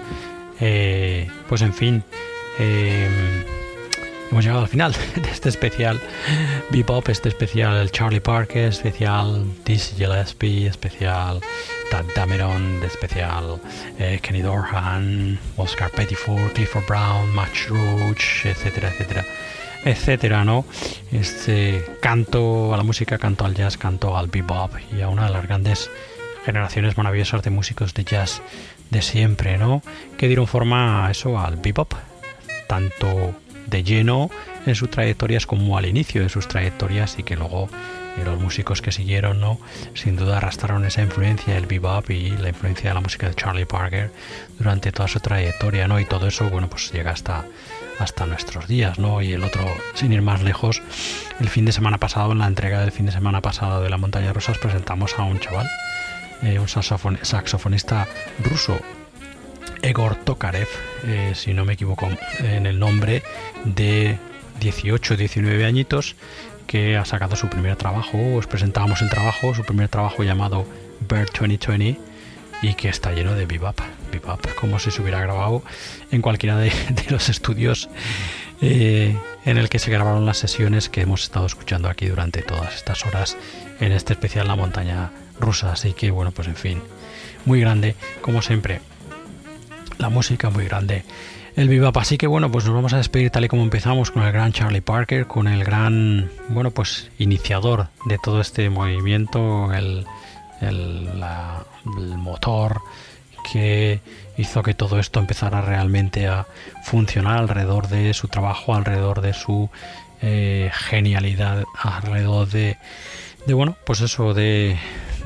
[0.61, 2.01] eh, pues en fin,
[2.59, 3.43] eh,
[4.32, 6.00] hemos llegado al final de este especial
[6.72, 11.42] Bebop, este especial Charlie Parker, especial Dizzy Gillespie, especial
[11.92, 13.59] Tad Dameron, especial
[14.00, 19.25] eh, Kenny Dorhan, Oscar Pettiford, Clifford Brown, Max Roach, etcétera, etcétera,
[19.83, 20.64] etcétera, ¿no?
[21.14, 25.32] Este canto a la música, canto al jazz, canto al bebop y a una de
[25.32, 25.92] las grandes
[26.43, 28.42] generaciones maravillosas de músicos de jazz
[28.90, 29.83] de siempre, ¿no?
[30.17, 31.93] Que dieron forma a eso al bebop,
[32.67, 33.35] tanto
[33.67, 34.32] de lleno
[34.66, 37.69] en sus trayectorias como al inicio de sus trayectorias y que luego
[38.17, 39.59] eh, los músicos que siguieron no
[39.93, 43.66] sin duda arrastraron esa influencia del bebop y la influencia de la música de Charlie
[43.66, 44.11] Parker
[44.58, 47.45] durante toda su trayectoria no y todo eso bueno pues llega hasta
[48.00, 50.82] hasta nuestros días no y el otro sin ir más lejos
[51.40, 53.98] el fin de semana pasado en la entrega del fin de semana pasado de la
[53.98, 55.70] montaña rosas presentamos a un chaval
[56.44, 58.08] eh, un saxofonista
[58.44, 58.80] ruso
[59.84, 60.68] Egor Tokarev,
[61.04, 62.08] eh, si no me equivoco
[62.40, 63.22] en el nombre,
[63.66, 64.18] de
[64.62, 66.16] 18 19 añitos,
[66.68, 70.66] que ha sacado su primer trabajo, os presentábamos el trabajo, su primer trabajo llamado
[71.02, 72.12] Bird 2020
[72.64, 73.77] y que está lleno de bebop,
[74.11, 75.61] bebop como si se hubiera grabado
[76.11, 76.72] en cualquiera de,
[77.09, 77.90] los estudios
[78.61, 82.74] eh, en el que se grabaron las sesiones que hemos estado escuchando aquí durante todas
[82.74, 83.38] estas horas
[83.82, 85.74] en este especial La Montaña Rusa.
[85.74, 86.82] Así que bueno, pues en fin,
[87.45, 88.80] muy grande, como siempre
[89.98, 91.03] la música muy grande.
[91.58, 94.24] El bebop, así que bueno, pues nos vamos a despedir tal y como empezamos con
[94.24, 100.08] el gran Charlie Parker, con el gran, bueno, pues iniciador de todo este movimiento, el,
[100.64, 102.82] el, motor
[103.51, 104.00] que
[104.38, 106.48] hizo que todo esto empezara realmente a
[106.83, 109.69] funcionar alrededor de su trabajo, alrededor de su
[110.22, 112.77] eh, genialidad, alrededor de,
[113.48, 114.77] bueno, pues eso, de,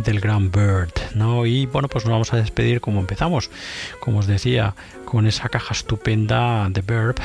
[0.03, 1.45] del gran Bird, ¿no?
[1.45, 3.51] Y bueno, pues nos vamos a despedir como empezamos,
[3.99, 4.73] como os decía,
[5.05, 7.15] con esa caja estupenda de Verb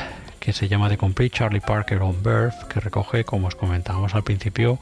[0.43, 4.23] que se llama The Complete Charlie Parker on Verb, que recoge, como os comentábamos al
[4.23, 4.77] principio,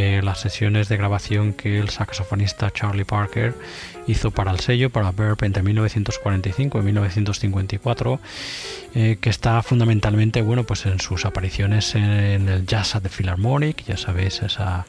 [0.00, 3.52] eh, las sesiones de grabación que el saxofonista Charlie Parker
[4.06, 8.20] hizo para el sello, para Verb entre 1945 y 1954,
[8.94, 13.84] eh, que está fundamentalmente, bueno, pues en sus apariciones en el Jazz at the Philharmonic,
[13.86, 14.86] ya sabéis, esa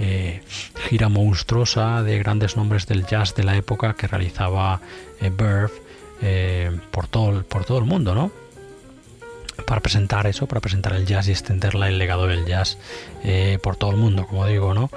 [0.00, 0.42] eh,
[0.88, 4.80] gira monstruosa de grandes nombres del jazz de la época que realizaba
[5.20, 5.30] eh,
[6.90, 8.32] por, todo, por todo el mundo, ¿no?
[9.70, 12.76] Para presentar eso, para presentar el jazz y extender el legado del jazz
[13.22, 14.90] eh, por todo el mundo, como digo, ¿no?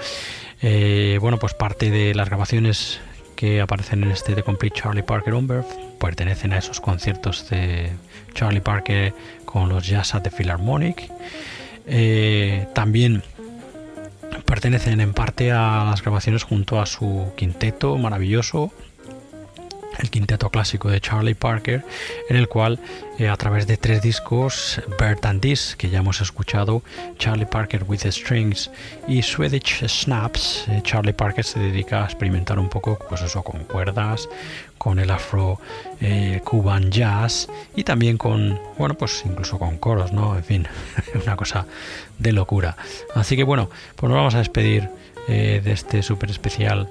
[1.21, 2.99] bueno, pues parte de las grabaciones
[3.35, 5.47] que aparecen en este The Complete Charlie Parker on
[5.99, 7.91] pertenecen a esos conciertos de
[8.33, 9.13] Charlie Parker
[9.45, 11.07] con los Jazz at the Philharmonic.
[12.73, 13.21] también
[14.45, 18.73] pertenecen en parte a las grabaciones junto a su quinteto maravilloso
[19.99, 21.83] el quinteto clásico de Charlie Parker,
[22.29, 22.79] en el cual
[23.19, 26.83] eh, a través de tres discos, Bert and This, que ya hemos escuchado,
[27.17, 28.71] Charlie Parker with Strings
[29.07, 33.63] y Swedish Snaps, eh, Charlie Parker se dedica a experimentar un poco pues eso, con
[33.65, 34.27] cuerdas,
[34.77, 35.59] con el afro
[36.01, 40.35] eh, cuban jazz y también con, bueno, pues incluso con coros, ¿no?
[40.35, 40.67] En fin,
[41.23, 41.65] una cosa
[42.17, 42.75] de locura.
[43.15, 44.89] Así que bueno, pues nos vamos a despedir
[45.25, 46.89] de este súper especial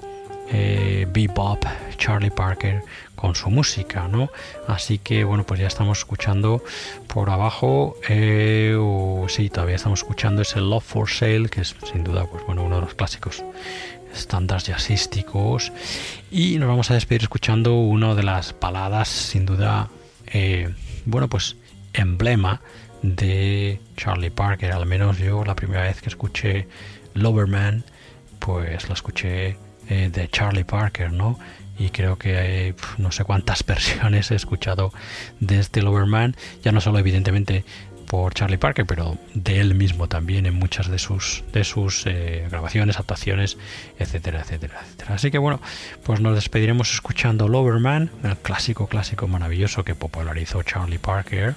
[0.50, 1.64] eh, bebop,
[1.96, 2.82] Charlie Parker
[3.14, 4.30] con su música, ¿no?
[4.66, 6.62] Así que bueno, pues ya estamos escuchando
[7.06, 12.02] por abajo, eh, o sí, todavía estamos escuchando ese Love for Sale, que es sin
[12.02, 13.44] duda, pues bueno, uno de los clásicos
[14.12, 15.72] estándares jazzísticos
[16.30, 19.88] y nos vamos a despedir escuchando una de las baladas sin duda
[20.26, 21.56] eh, bueno pues
[21.92, 22.60] emblema
[23.02, 26.68] de Charlie Parker al menos yo la primera vez que escuché
[27.14, 27.84] Loverman
[28.38, 29.56] pues la escuché
[29.92, 31.38] eh, de Charlie Parker, ¿no?
[31.78, 34.90] Y creo que no sé cuántas versiones he escuchado
[35.40, 37.64] de este Loverman, ya no solo evidentemente
[38.06, 42.46] por Charlie Parker, pero de él mismo también en muchas de sus, de sus eh,
[42.50, 43.58] grabaciones, actuaciones,
[43.98, 45.14] etcétera, etcétera, etcétera.
[45.14, 45.60] Así que bueno,
[46.04, 51.54] pues nos despediremos escuchando Loverman, el clásico, clásico maravilloso que popularizó Charlie Parker.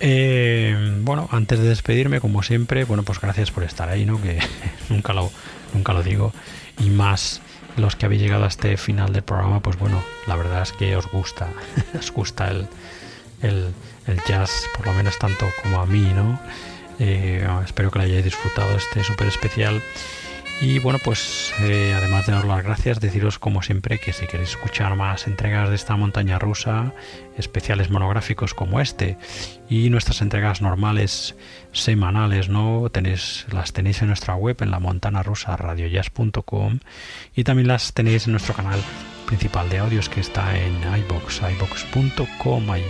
[0.00, 4.20] Eh, bueno, antes de despedirme, como siempre, bueno, pues gracias por estar ahí, ¿no?
[4.20, 4.40] Que
[4.88, 5.30] nunca lo,
[5.74, 6.32] nunca lo digo
[6.80, 7.40] y más
[7.76, 10.96] los que habéis llegado a este final del programa, pues bueno, la verdad es que
[10.96, 11.48] os gusta,
[11.98, 12.66] os gusta el,
[13.42, 13.72] el,
[14.26, 16.38] jazz, por lo menos tanto como a mí, ¿no?
[16.98, 19.82] Eh, espero que lo hayáis disfrutado este súper especial.
[20.62, 24.50] Y bueno, pues eh, además de daros las gracias, deciros como siempre que si queréis
[24.50, 26.92] escuchar más entregas de esta montaña rusa,
[27.38, 29.16] especiales monográficos como este
[29.70, 31.34] y nuestras entregas normales
[31.72, 32.90] semanales, ¿no?
[32.90, 35.56] Tenéis, las tenéis en nuestra web en la montana rusa
[37.34, 38.80] y también las tenéis en nuestro canal
[39.24, 42.70] principal de audios que está en iBox, iBox.com.
[42.70, 42.84] Allí,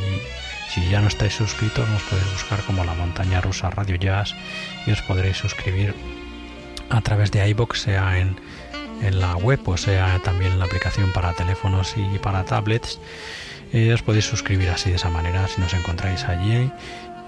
[0.70, 4.34] si ya no estáis suscritos, nos podéis buscar como la montaña rusa Radio Jazz
[4.88, 5.94] y os podréis suscribir
[6.90, 8.36] a través de iBox, sea en,
[9.18, 13.00] la web o sea también en la aplicación para teléfonos y para tablets.
[13.72, 16.70] Eh, os podéis suscribir así de esa manera si nos encontráis allí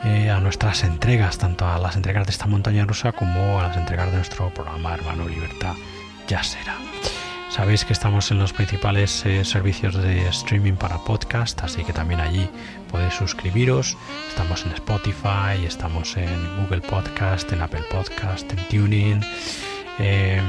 [0.05, 3.77] eh, a nuestras entregas, tanto a las entregas de esta montaña rusa como a las
[3.77, 5.75] entregas de nuestro programa Hermano Libertad
[6.41, 6.79] será
[7.53, 12.19] Sabéis que estamos en los principales eh, servicios de streaming para podcast, así que también
[12.19, 12.49] allí
[12.91, 13.95] podéis suscribiros.
[14.27, 19.21] Estamos en Spotify, estamos en Google Podcast, en Apple Podcast, en Tuning.
[19.99, 20.41] Eh,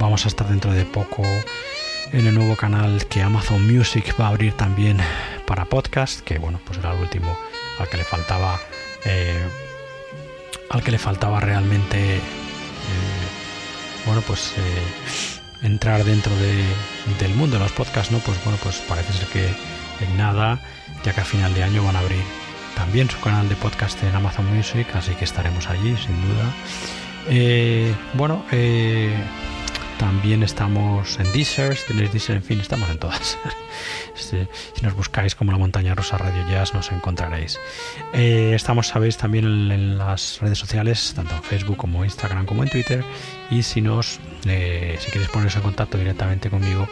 [0.00, 1.22] vamos a estar dentro de poco
[2.10, 4.98] en el nuevo canal que Amazon Music va a abrir también
[5.46, 7.38] para podcast, que bueno, pues era el último
[7.78, 8.58] al que le faltaba,
[9.04, 9.40] eh,
[10.68, 12.18] al que le faltaba realmente,
[14.04, 14.52] bueno, pues
[15.64, 18.18] entrar dentro del mundo de los podcasts, ¿no?
[18.18, 19.46] Pues bueno, pues parece ser que
[20.04, 20.60] en nada,
[21.04, 22.22] ya que a final de año van a abrir
[22.76, 26.52] también su canal de podcast en Amazon Music, así que estaremos allí, sin duda.
[27.28, 29.16] Eh, bueno, eh,
[29.98, 33.38] también estamos en Deezer, si tenéis Deezer, en fin, estamos en todas.
[34.14, 34.46] si,
[34.82, 37.58] nos buscáis como la montaña rosa Radio Jazz nos encontraréis.
[38.12, 42.70] Eh, estamos, sabéis, también en, las redes sociales, tanto en Facebook como Instagram como en
[42.70, 43.04] Twitter.
[43.50, 46.88] Y si nos, eh, si queréis poneros en contacto directamente conmigo,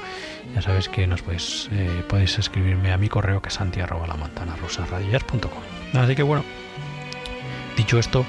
[0.55, 3.81] ya sabéis que nos podéis, eh, podéis escribirme a mi correo que es santi
[5.95, 6.45] Así que bueno,
[7.77, 8.25] dicho esto,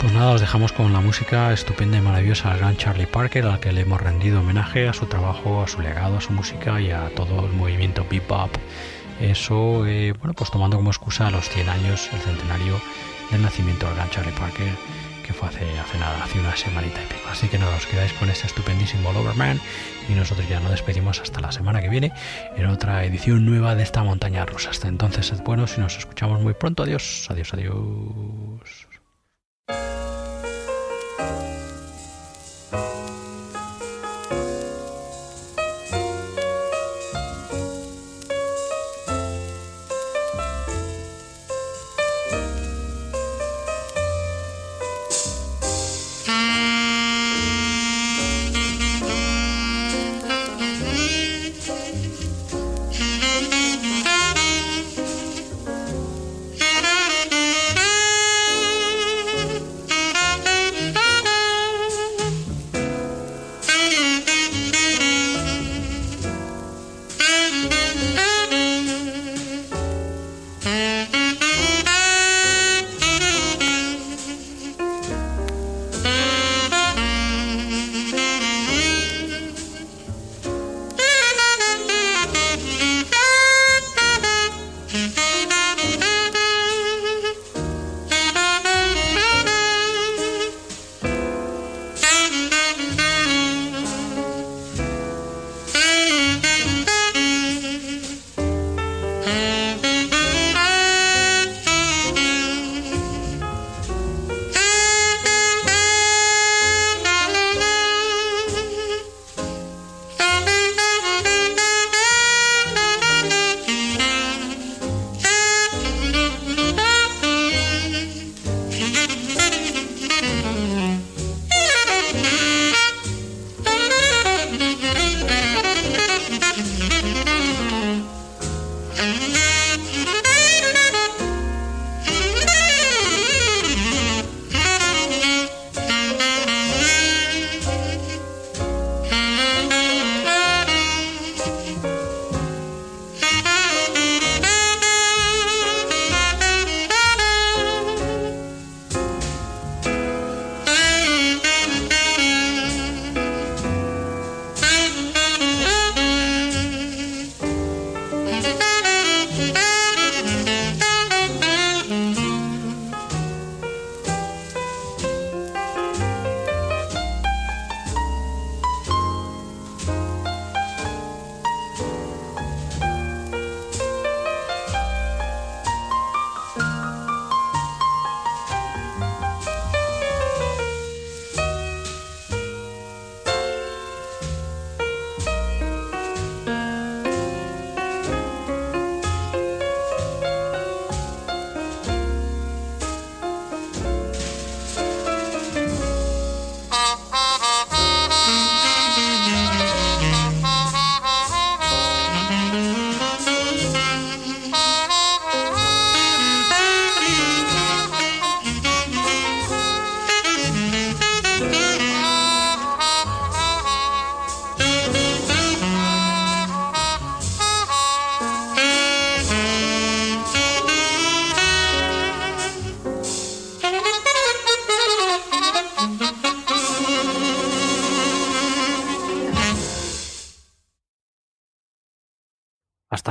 [0.00, 3.60] pues nada, os dejamos con la música estupenda y maravillosa del gran Charlie Parker, al
[3.60, 6.90] que le hemos rendido homenaje a su trabajo, a su legado, a su música y
[6.90, 8.50] a todo el movimiento bebop.
[9.20, 12.80] Eso, eh, bueno, pues tomando como excusa los 100 años, el centenario
[13.30, 14.72] del nacimiento del gran Charlie Parker,
[15.26, 17.28] que fue hace, hace nada, hace una semanita y pico.
[17.30, 19.60] Así que nada, os quedáis con este estupendísimo Loverman
[20.08, 22.12] y nosotros ya nos despedimos hasta la semana que viene
[22.56, 24.70] en otra edición nueva de esta montaña rusa.
[24.70, 26.84] Hasta entonces, sed buenos y nos escuchamos muy pronto.
[26.84, 28.49] Adiós, adiós, adiós.
[29.70, 29.99] Hasta